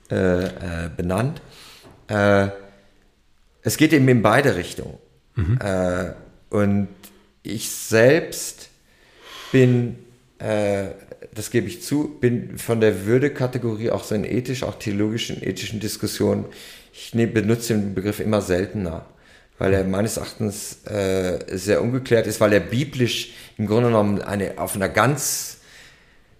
[0.09, 1.41] äh, benannt.
[3.63, 4.99] Es geht eben in beide Richtungen.
[5.37, 5.61] Mhm.
[6.51, 6.89] Und
[7.43, 8.69] ich selbst
[9.53, 9.99] bin,
[10.39, 10.87] äh,
[11.35, 15.81] das gebe ich zu, bin von der Würde-Kategorie auch so in ethisch, auch theologischen, ethischen
[15.81, 16.47] Diskussionen,
[16.93, 19.07] ich ne, benutze den Begriff immer seltener
[19.61, 24.55] weil er meines Erachtens äh, sehr ungeklärt ist, weil er biblisch im Grunde genommen eine,
[24.57, 25.59] auf einer ganz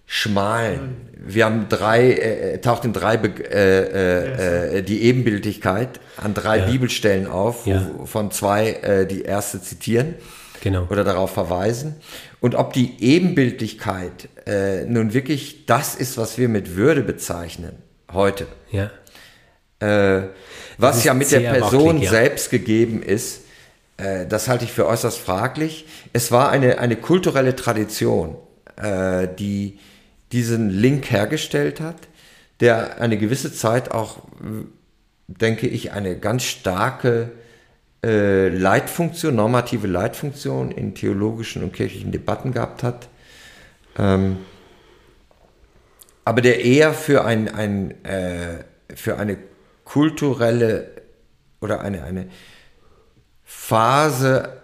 [0.07, 6.65] schmalen, wir haben drei, äh, taucht in drei, äh, äh, die Ebenbildlichkeit an drei ja.
[6.65, 7.91] Bibelstellen auf, ja.
[8.05, 10.15] von zwei äh, die erste zitieren
[10.61, 10.87] genau.
[10.89, 11.95] oder darauf verweisen.
[12.39, 17.73] Und ob die Ebenbildlichkeit äh, nun wirklich das ist, was wir mit Würde bezeichnen,
[18.11, 18.47] heute.
[18.71, 18.89] Ja.
[19.79, 20.29] Äh,
[20.77, 22.09] was ja mit der Person wackelig, ja.
[22.11, 23.41] selbst gegeben ist,
[23.97, 25.85] äh, das halte ich für äußerst fraglich.
[26.13, 28.35] Es war eine, eine kulturelle Tradition,
[28.77, 29.79] äh, die
[30.31, 31.97] diesen Link hergestellt hat,
[32.61, 34.19] der eine gewisse Zeit auch,
[35.27, 37.31] denke ich, eine ganz starke
[38.03, 43.09] äh, Leitfunktion, normative Leitfunktion in theologischen und kirchlichen Debatten gehabt hat.
[43.97, 44.37] Ähm,
[46.25, 48.63] aber der eher für, ein, ein, äh,
[48.95, 49.37] für eine
[49.83, 51.01] kulturelle
[51.59, 52.29] oder eine, eine
[53.43, 54.61] Phase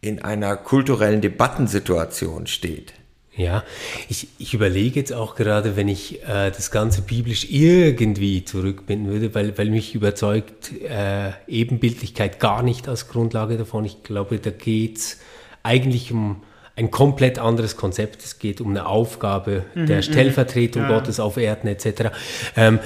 [0.00, 2.92] in einer kulturellen Debattensituation steht.
[3.36, 3.64] Ja,
[4.08, 9.34] ich, ich überlege jetzt auch gerade, wenn ich äh, das Ganze biblisch irgendwie zurückbinden würde,
[9.34, 13.84] weil, weil mich überzeugt äh, Ebenbildlichkeit gar nicht als Grundlage davon.
[13.84, 15.20] Ich glaube, da geht es
[15.62, 16.42] eigentlich um
[16.76, 18.22] ein komplett anderes Konzept.
[18.24, 20.02] Es geht um eine Aufgabe mhm, der mhm.
[20.02, 20.88] Stellvertretung ja.
[20.88, 22.10] Gottes auf Erden etc.
[22.56, 22.78] Ähm,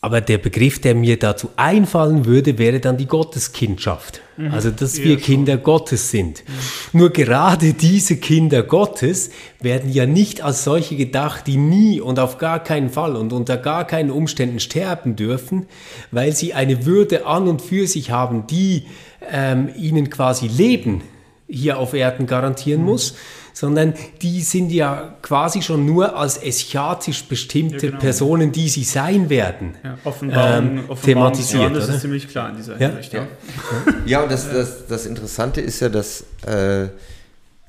[0.00, 4.20] aber der Begriff, der mir dazu einfallen würde, wäre dann die Gotteskindschaft.
[4.36, 4.52] Mhm.
[4.52, 5.62] Also, dass ja, wir Kinder so.
[5.62, 6.44] Gottes sind.
[6.46, 7.00] Mhm.
[7.00, 9.30] Nur gerade diese Kinder Gottes
[9.60, 13.56] werden ja nicht als solche gedacht, die nie und auf gar keinen Fall und unter
[13.56, 15.66] gar keinen Umständen sterben dürfen,
[16.12, 18.84] weil sie eine Würde an und für sich haben, die
[19.32, 21.02] ähm, ihnen quasi Leben
[21.48, 22.86] hier auf Erden garantieren mhm.
[22.86, 23.14] muss
[23.58, 23.92] sondern
[24.22, 27.98] die sind ja quasi schon nur als eschatisch bestimmte ja, genau.
[27.98, 31.74] Personen, die sie sein werden, ja, Offenbarung, ähm, thematisiert.
[31.74, 32.90] Das ist ziemlich klar in dieser ja?
[32.90, 33.14] Hinsicht.
[33.14, 33.26] Ja,
[34.06, 34.22] ja.
[34.22, 36.86] und das, das, das Interessante ist ja, dass äh,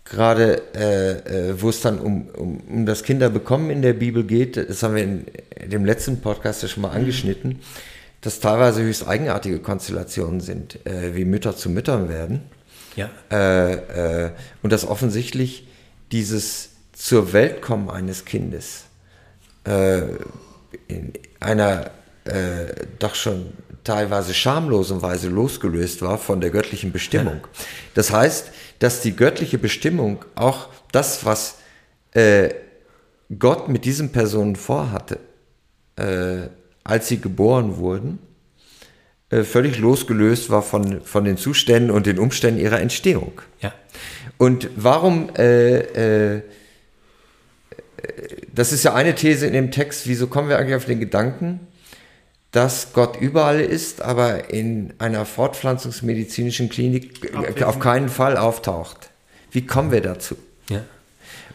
[0.06, 4.58] gerade äh, äh, wo es dann um, um, um das Kinderbekommen in der Bibel geht,
[4.58, 5.26] das haben wir in,
[5.66, 7.62] dem letzten Podcast ja schon mal angeschnitten,
[8.22, 12.42] dass teilweise höchst eigenartige Konstellationen sind, äh, wie Mütter zu Müttern werden.
[12.96, 13.10] Ja.
[13.32, 14.32] Äh, äh,
[14.62, 15.66] und dass offensichtlich
[16.12, 18.86] dieses zur Welt kommen eines Kindes
[19.64, 20.02] äh,
[20.88, 21.92] in einer
[22.26, 23.54] äh, doch schon
[23.84, 27.48] teilweise schamlosen Weise losgelöst war von der göttlichen Bestimmung.
[27.94, 31.58] Das heißt, dass die göttliche Bestimmung auch das, was
[32.12, 32.50] äh,
[33.38, 35.20] Gott mit diesen Personen vorhatte,
[35.96, 36.50] äh,
[36.84, 38.20] als sie geboren wurden,
[39.30, 43.42] äh, völlig losgelöst war von, von den Zuständen und den Umständen ihrer Entstehung.
[43.62, 43.74] Ja.
[44.40, 46.42] Und warum, äh, äh,
[48.56, 51.60] das ist ja eine These in dem Text, wieso kommen wir eigentlich auf den Gedanken,
[52.52, 57.64] dass Gott überall ist, aber in einer fortpflanzungsmedizinischen Klinik Abwesen.
[57.64, 59.10] auf keinen Fall auftaucht?
[59.52, 60.38] Wie kommen wir dazu?
[60.70, 60.84] Ja.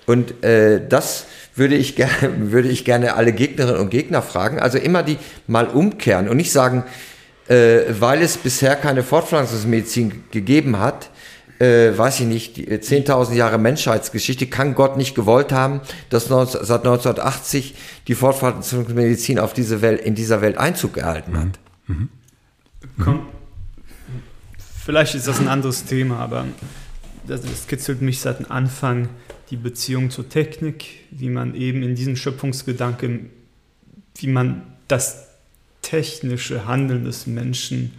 [0.05, 1.25] Und äh, das
[1.55, 2.13] würde ich, gerne,
[2.53, 4.61] würde ich gerne alle Gegnerinnen und Gegner fragen.
[4.61, 5.17] Also immer die
[5.47, 6.85] mal umkehren und nicht sagen,
[7.49, 11.09] äh, weil es bisher keine Fortpflanzungsmedizin gegeben hat,
[11.59, 16.65] äh, weiß ich nicht, 10.000 äh, Jahre Menschheitsgeschichte, kann Gott nicht gewollt haben, dass 19,
[16.65, 17.75] seit 1980
[18.09, 21.59] die Fortpflanzungsmedizin auf diese Welt, in dieser Welt Einzug gehalten hat.
[21.87, 22.09] Mhm.
[22.97, 23.21] Mhm.
[24.85, 26.45] vielleicht ist das ein anderes Thema, aber
[27.27, 29.09] das, das kitzelt mich seit Anfang
[29.51, 33.31] die Beziehung zur Technik, wie man eben in diesem Schöpfungsgedanken,
[34.17, 35.29] wie man das
[35.83, 37.93] technische Handeln des Menschen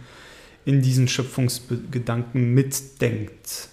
[0.66, 3.68] in diesen Schöpfungsgedanken mitdenkt.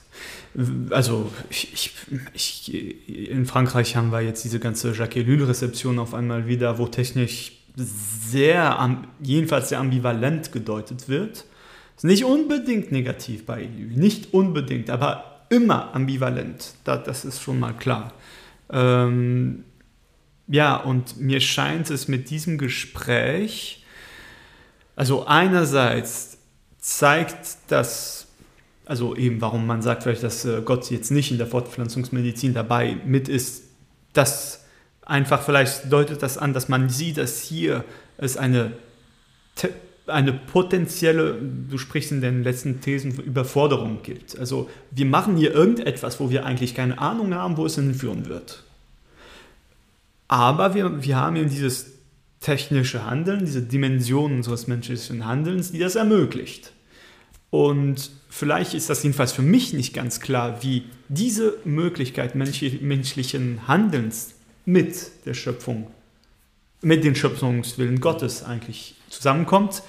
[0.91, 1.91] Also ich, ich,
[2.33, 7.53] ich, in Frankreich haben wir jetzt diese ganze Jacques Ellul-Rezeption auf einmal wieder, wo technisch
[7.75, 11.45] sehr, jedenfalls sehr ambivalent gedeutet wird.
[11.95, 16.75] Ist nicht unbedingt negativ bei Ellul, nicht unbedingt, aber immer ambivalent.
[16.83, 18.13] das ist schon mal klar.
[18.69, 19.63] Ähm,
[20.47, 23.83] ja, und mir scheint es mit diesem Gespräch,
[24.95, 26.32] also einerseits
[26.83, 28.27] zeigt das,
[28.85, 32.97] also eben warum man sagt vielleicht, dass äh, Gott jetzt nicht in der Fortpflanzungsmedizin dabei
[33.05, 33.63] mit ist,
[34.11, 34.65] das
[35.01, 37.85] einfach vielleicht deutet das an, dass man sieht, dass hier
[38.17, 38.73] es eine,
[40.07, 41.39] eine potenzielle,
[41.69, 44.37] du sprichst in den letzten Thesen, Überforderung gibt.
[44.37, 48.63] Also wir machen hier irgendetwas, wo wir eigentlich keine Ahnung haben, wo es hinführen wird.
[50.27, 51.93] Aber wir, wir haben eben dieses
[52.43, 56.73] technische Handeln, diese Dimension unseres menschlichen Handelns, die das ermöglicht.
[57.49, 64.33] Und vielleicht ist das jedenfalls für mich nicht ganz klar, wie diese Möglichkeit menschlichen Handelns
[64.65, 65.87] mit der Schöpfung,
[66.81, 69.83] mit dem Schöpfungswillen Gottes eigentlich zusammenkommt.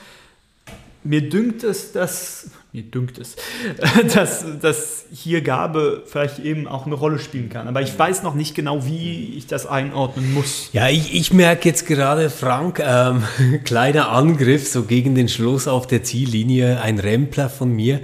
[1.02, 3.36] Mir dünkt es, dass mir dünkt es,
[4.14, 7.68] dass, dass hier Gabe vielleicht eben auch eine Rolle spielen kann.
[7.68, 10.70] Aber ich weiß noch nicht genau, wie ich das einordnen muss.
[10.72, 13.22] Ja, ich, ich merke jetzt gerade, Frank, ähm,
[13.64, 18.00] kleiner Angriff so gegen den Schluss auf der Ziellinie, ein Rempler von mir.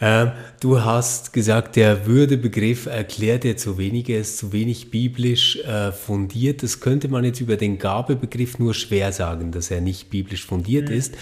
[0.00, 5.56] Ähm, du hast gesagt, der Würdebegriff erklärt dir zu wenig, er ist zu wenig biblisch
[5.56, 6.62] äh, fundiert.
[6.62, 10.88] Das könnte man jetzt über den Gabebegriff nur schwer sagen, dass er nicht biblisch fundiert
[10.88, 10.96] mhm.
[10.96, 11.14] ist.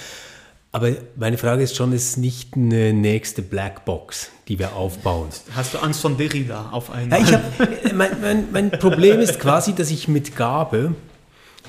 [0.74, 5.28] Aber meine Frage ist schon, ist nicht eine nächste Blackbox, die wir aufbauen.
[5.54, 7.20] Hast du Angst von Derrida auf einmal?
[7.20, 10.96] Ja, hab, mein, mein, mein, Problem ist quasi, dass ich mit Gabe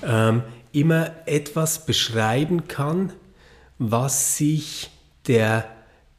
[0.04, 0.42] ähm,
[0.72, 3.14] immer etwas beschreiben kann,
[3.78, 4.90] was sich
[5.28, 5.66] der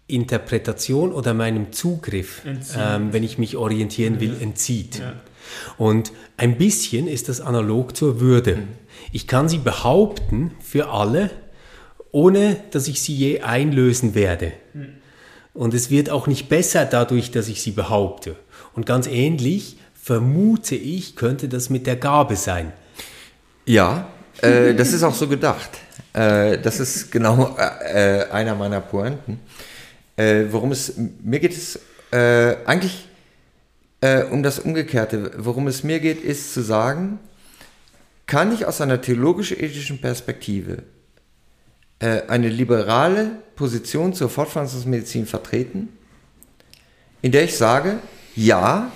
[0.06, 5.00] Interpretation oder meinem Zugriff, ähm, wenn ich mich orientieren will, entzieht.
[5.00, 5.14] Ja.
[5.76, 8.58] Und ein bisschen ist das analog zur Würde.
[8.58, 8.68] Mhm.
[9.10, 11.30] Ich kann sie behaupten für alle,
[12.12, 14.52] ohne dass ich sie je einlösen werde.
[15.54, 18.36] Und es wird auch nicht besser dadurch, dass ich sie behaupte.
[18.74, 22.72] Und ganz ähnlich vermute ich, könnte das mit der Gabe sein.
[23.64, 24.08] Ja,
[24.42, 25.70] äh, das ist auch so gedacht.
[26.12, 29.40] Äh, das ist genau äh, einer meiner Pointen.
[30.16, 31.80] Äh, worum es mir geht, es
[32.12, 33.08] äh, eigentlich
[34.00, 35.32] äh, um das Umgekehrte.
[35.36, 37.18] Worum es mir geht, ist zu sagen,
[38.26, 40.82] kann ich aus einer theologisch-ethischen Perspektive
[41.98, 45.88] äh, eine liberale Position zur Fortpflanzungsmedizin vertreten,
[47.22, 47.98] in der ich sage,
[48.34, 48.92] ja,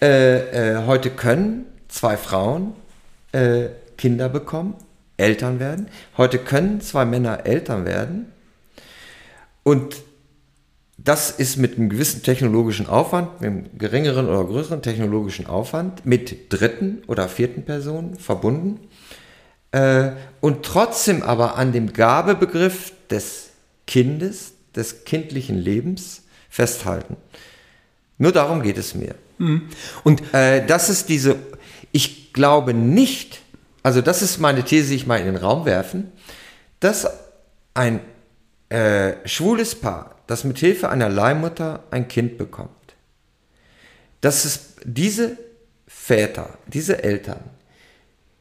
[0.00, 2.74] äh, äh, heute können zwei Frauen
[3.32, 3.66] äh,
[3.96, 4.74] Kinder bekommen,
[5.16, 5.88] Eltern werden.
[6.16, 8.32] Heute können zwei Männer Eltern werden.
[9.62, 9.96] Und
[10.96, 16.52] das ist mit einem gewissen technologischen Aufwand, mit einem geringeren oder größeren technologischen Aufwand, mit
[16.52, 18.80] dritten oder vierten Personen verbunden
[19.72, 23.50] äh, und trotzdem aber an dem Gabebegriff des
[23.86, 27.16] Kindes, des kindlichen Lebens festhalten.
[28.18, 29.14] Nur darum geht es mir.
[29.38, 29.68] Mhm.
[30.04, 31.36] Und äh, das ist diese,
[31.92, 33.40] ich glaube nicht,
[33.82, 36.12] also das ist meine These, die ich mal in den Raum werfen,
[36.80, 37.08] dass
[37.74, 38.00] ein
[38.68, 42.70] äh, schwules Paar, das mit Hilfe einer Leihmutter ein Kind bekommt,
[44.20, 45.38] dass es diese
[45.86, 47.40] Väter, diese Eltern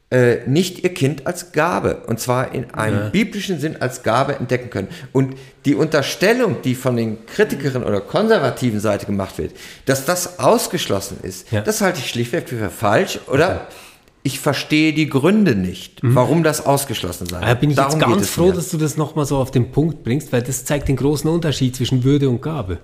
[0.09, 3.09] äh, nicht ihr Kind als Gabe, und zwar in einem ja.
[3.09, 4.87] biblischen Sinn als Gabe entdecken können.
[5.11, 5.35] Und
[5.65, 9.51] die Unterstellung, die von den Kritikerinnen oder konservativen Seite gemacht wird,
[9.85, 11.59] dass das ausgeschlossen ist, ja.
[11.59, 13.75] das halte ich schlichtweg für falsch oder okay.
[14.23, 16.15] ich verstehe die Gründe nicht, mhm.
[16.15, 17.41] warum das ausgeschlossen sei.
[17.41, 18.53] Da bin ich Darum jetzt ganz froh, mir.
[18.53, 21.75] dass du das nochmal so auf den Punkt bringst, weil das zeigt den großen Unterschied
[21.75, 22.77] zwischen Würde und Gabe.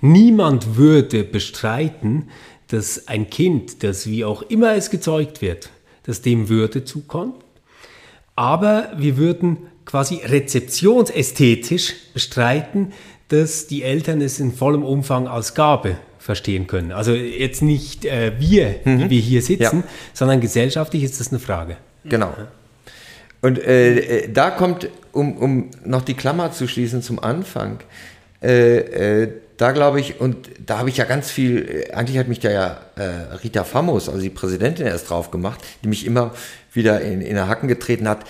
[0.00, 2.30] Niemand würde bestreiten,
[2.68, 5.68] dass ein Kind, das wie auch immer es gezeugt wird,
[6.10, 7.36] dass dem Würde zukommt.
[8.34, 12.92] Aber wir würden quasi rezeptionsästhetisch bestreiten,
[13.28, 16.90] dass die Eltern es in vollem Umfang als Gabe verstehen können.
[16.90, 18.98] Also jetzt nicht äh, wir, mhm.
[18.98, 19.84] die wir hier sitzen, ja.
[20.12, 21.76] sondern gesellschaftlich ist das eine Frage.
[22.04, 22.34] Genau.
[23.40, 27.78] Und äh, da kommt, um, um noch die Klammer zu schließen zum Anfang,
[28.42, 32.28] äh, äh da glaube ich, und da habe ich ja ganz viel, äh, eigentlich hat
[32.28, 36.32] mich da ja äh, Rita Famos, also die Präsidentin, erst drauf gemacht, die mich immer
[36.72, 38.24] wieder in, in den Hacken getreten hat.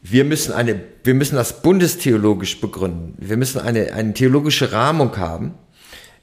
[0.00, 3.14] Wir müssen, eine, wir müssen das bundestheologisch begründen.
[3.18, 5.54] Wir müssen eine, eine theologische Rahmung haben.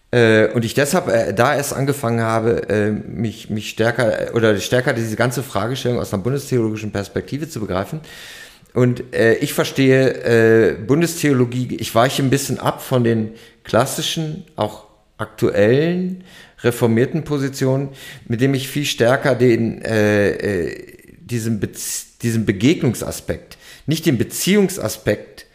[0.09, 4.93] Äh, und ich deshalb äh, da erst angefangen habe, äh, mich, mich stärker oder stärker
[4.93, 8.01] diese ganze Fragestellung aus einer bundestheologischen Perspektive zu begreifen.
[8.73, 13.33] Und äh, ich verstehe äh, Bundestheologie, ich weiche ein bisschen ab von den
[13.63, 14.85] klassischen, auch
[15.17, 16.23] aktuellen,
[16.63, 17.89] reformierten Positionen,
[18.27, 20.87] mit dem ich viel stärker den, äh, äh,
[21.19, 21.69] diesen, Be
[22.21, 23.57] diesen Begegnungsaspekt,
[23.87, 25.45] nicht den Beziehungsaspekt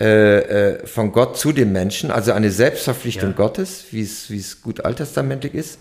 [0.00, 3.36] äh, äh, von Gott zu den Menschen, also eine Selbstverpflichtung ja.
[3.36, 5.78] Gottes, wie es, wie es gut alttestamentlich ist,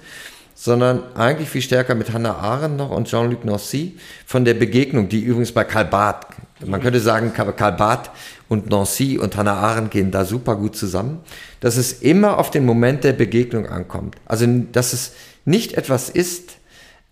[0.63, 5.19] sondern eigentlich viel stärker mit Hannah Arendt noch und Jean-Luc Nancy von der Begegnung, die
[5.19, 6.25] übrigens bei Karl Barth,
[6.65, 8.11] man könnte sagen, Karl Barth
[8.47, 11.19] und Nancy und Hannah Arendt gehen da super gut zusammen,
[11.59, 14.15] dass es immer auf den Moment der Begegnung ankommt.
[14.25, 15.11] Also, dass es
[15.43, 16.51] nicht etwas ist,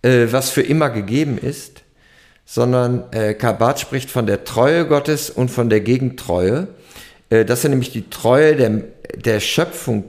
[0.02, 1.82] äh, was für immer gegeben ist,
[2.46, 6.70] sondern äh, Karl Barth spricht von der Treue Gottes und von der Gegentreue.
[7.30, 8.84] Äh, das ist nämlich die Treue der,
[9.18, 10.06] der Schöpfung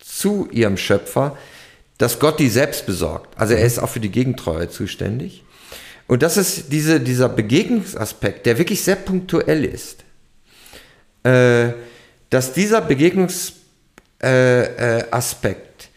[0.00, 1.36] zu ihrem Schöpfer,
[2.00, 3.38] dass Gott die selbst besorgt.
[3.38, 5.44] Also er ist auch für die Gegentreue zuständig.
[6.06, 10.02] Und das ist diese, dieser Begegnungsaspekt, der wirklich sehr punktuell ist.
[11.24, 11.74] Äh,
[12.30, 14.62] dass dieser Begegnungsaspekt äh,
[15.52, 15.88] äh,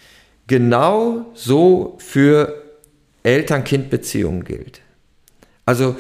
[0.46, 2.62] genau so für
[3.24, 4.82] Eltern-Kind-Beziehungen gilt.
[5.66, 5.96] Also,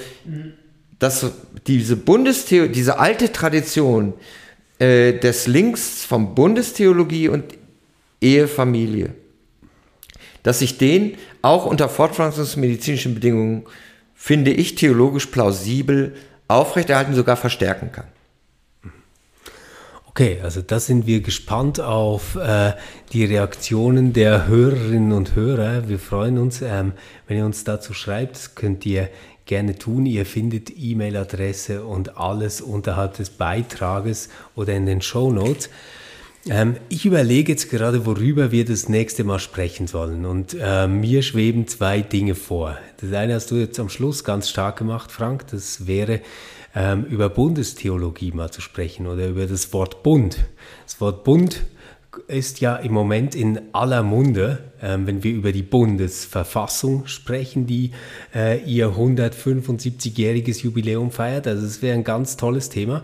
[0.99, 1.31] dass
[1.65, 4.15] diese Bundestheologie, diese alte Tradition
[4.79, 7.45] äh, des Links von Bundestheologie und
[8.19, 9.15] Ehefamilie,
[10.43, 13.63] dass ich den auch unter fortpflanzungsmedizinischen Bedingungen,
[14.13, 16.15] finde ich, theologisch plausibel
[16.47, 18.05] aufrechterhalten, sogar verstärken kann.
[20.05, 22.73] Okay, also da sind wir gespannt auf äh,
[23.13, 25.89] die Reaktionen der Hörerinnen und Hörer.
[25.89, 26.91] Wir freuen uns, ähm,
[27.27, 29.09] wenn ihr uns dazu schreibt, könnt ihr
[29.45, 30.05] gerne tun.
[30.05, 35.71] Ihr findet E-Mail-Adresse und alles unterhalb des Beitrages oder in den Show Notes.
[36.49, 40.25] Ähm, ich überlege jetzt gerade, worüber wir das nächste Mal sprechen sollen.
[40.25, 42.77] Und äh, mir schweben zwei Dinge vor.
[42.97, 45.47] Das eine hast du jetzt am Schluss ganz stark gemacht, Frank.
[45.47, 46.21] Das wäre
[46.75, 50.37] ähm, über Bundestheologie mal zu sprechen oder über das Wort Bund.
[50.85, 51.63] Das Wort Bund
[52.27, 57.91] ist ja im Moment in aller Munde, ähm, wenn wir über die Bundesverfassung sprechen, die
[58.35, 61.47] äh, ihr 175-jähriges Jubiläum feiert.
[61.47, 63.03] Also es wäre ein ganz tolles Thema.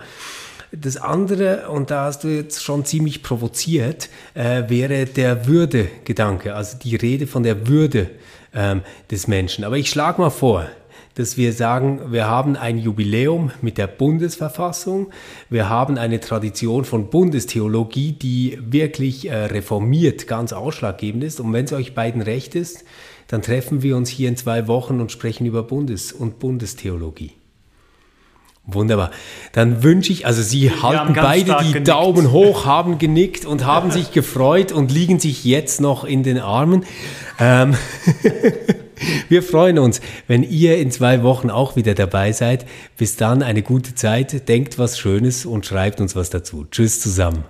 [0.72, 6.78] Das andere, und da hast du jetzt schon ziemlich provoziert, äh, wäre der Würde-Gedanke, also
[6.78, 8.12] die Rede von der Würde
[8.54, 9.64] ähm, des Menschen.
[9.64, 10.68] Aber ich schlage mal vor,
[11.16, 15.12] dass wir sagen, wir haben ein Jubiläum mit der Bundesverfassung,
[15.50, 21.40] wir haben eine Tradition von Bundestheologie, die wirklich äh, reformiert ganz ausschlaggebend ist.
[21.40, 22.86] Und wenn es euch beiden recht ist,
[23.28, 27.39] dann treffen wir uns hier in zwei Wochen und sprechen über Bundes- und Bundestheologie.
[28.74, 29.12] Wunderbar.
[29.52, 31.88] Dann wünsche ich, also Sie halten beide die genickt.
[31.88, 36.40] Daumen hoch, haben genickt und haben sich gefreut und liegen sich jetzt noch in den
[36.40, 36.86] Armen.
[37.40, 37.76] Ähm
[39.30, 42.66] Wir freuen uns, wenn ihr in zwei Wochen auch wieder dabei seid.
[42.98, 46.66] Bis dann eine gute Zeit, denkt was Schönes und schreibt uns was dazu.
[46.70, 47.46] Tschüss zusammen.